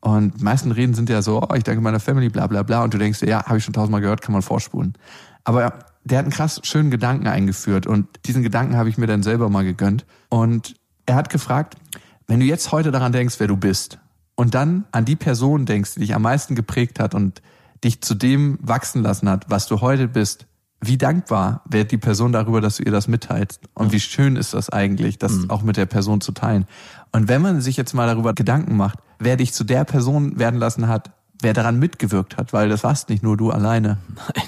[0.00, 2.82] Und die meisten Reden sind ja so, oh, ich danke meiner Family, bla bla bla.
[2.82, 4.94] Und du denkst dir, ja, habe ich schon tausendmal gehört, kann man vorspulen.
[5.44, 5.74] Aber
[6.04, 9.48] der hat einen krass schönen Gedanken eingeführt und diesen Gedanken habe ich mir dann selber
[9.48, 10.06] mal gegönnt.
[10.28, 10.74] Und
[11.06, 11.76] er hat gefragt,
[12.26, 13.98] wenn du jetzt heute daran denkst, wer du bist
[14.34, 17.42] und dann an die Person denkst, die dich am meisten geprägt hat und
[17.84, 20.46] dich zu dem wachsen lassen hat, was du heute bist,
[20.82, 23.60] wie dankbar wird die Person darüber, dass du ihr das mitteilst?
[23.74, 26.66] Und wie schön ist das eigentlich, das auch mit der Person zu teilen?
[27.12, 30.58] Und wenn man sich jetzt mal darüber Gedanken macht, wer dich zu der Person werden
[30.58, 31.10] lassen hat,
[31.42, 33.98] wer daran mitgewirkt hat, weil das warst nicht nur du alleine.
[34.16, 34.44] Nein.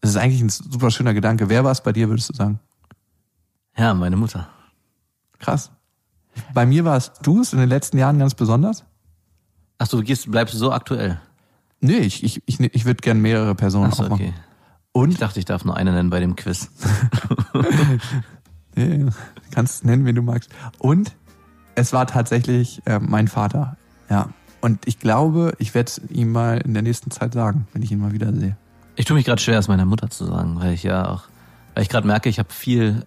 [0.00, 1.48] Das ist eigentlich ein super schöner Gedanke.
[1.48, 2.60] Wer war es bei dir, würdest du sagen?
[3.76, 4.48] Ja, meine Mutter.
[5.38, 5.70] Krass.
[6.54, 8.84] Bei mir warst du es in den letzten Jahren ganz besonders?
[9.78, 11.20] Ach so, du gehst, bleibst du so aktuell?
[11.80, 14.26] Nee, ich, ich, ich, ich würde gern mehrere Personen Ach so, auch machen.
[14.26, 14.34] okay.
[14.92, 15.12] Und?
[15.12, 16.70] Ich dachte, ich darf nur eine nennen bei dem Quiz.
[18.78, 19.06] Nee,
[19.50, 20.50] kannst nennen, wen du magst.
[20.78, 21.12] Und
[21.74, 23.76] es war tatsächlich äh, mein Vater.
[24.08, 24.28] Ja.
[24.60, 27.90] Und ich glaube, ich werde es ihm mal in der nächsten Zeit sagen, wenn ich
[27.90, 28.56] ihn mal wieder sehe.
[28.98, 31.22] Ich tue mich gerade schwer, es meiner Mutter zu sagen, weil ich ja auch,
[31.74, 33.06] weil ich gerade merke, ich habe viel,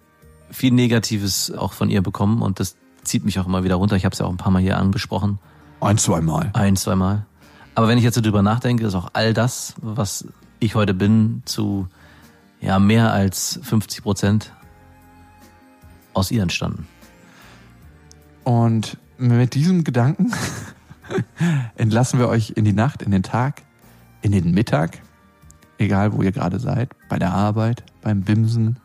[0.50, 3.94] viel Negatives auch von ihr bekommen und das zieht mich auch immer wieder runter.
[3.94, 5.38] Ich habe es ja auch ein paar Mal hier angesprochen,
[5.80, 6.48] Ein, zweimal.
[6.54, 7.26] ein, zwei Mal.
[7.74, 10.26] Aber wenn ich jetzt so drüber nachdenke, ist auch all das, was
[10.60, 11.88] ich heute bin, zu
[12.62, 14.50] ja mehr als 50 Prozent
[16.14, 16.88] aus ihr entstanden.
[18.44, 20.32] Und mit diesem Gedanken
[21.76, 23.60] entlassen wir euch in die Nacht, in den Tag,
[24.22, 25.02] in den Mittag,
[25.82, 28.78] egal wo ihr gerade seid, bei der Arbeit, beim Bimsen,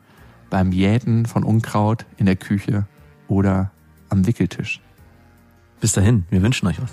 [0.50, 2.86] beim Jäten von Unkraut in der Küche
[3.28, 3.72] oder
[4.10, 4.82] am Wickeltisch.
[5.80, 6.92] Bis dahin, wir wünschen euch was.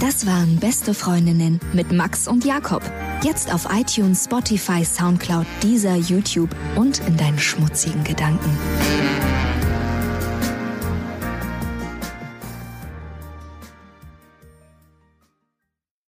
[0.00, 2.82] Das waren Beste Freundinnen mit Max und Jakob.
[3.22, 8.50] Jetzt auf iTunes, Spotify, Soundcloud, dieser YouTube und in deinen schmutzigen Gedanken.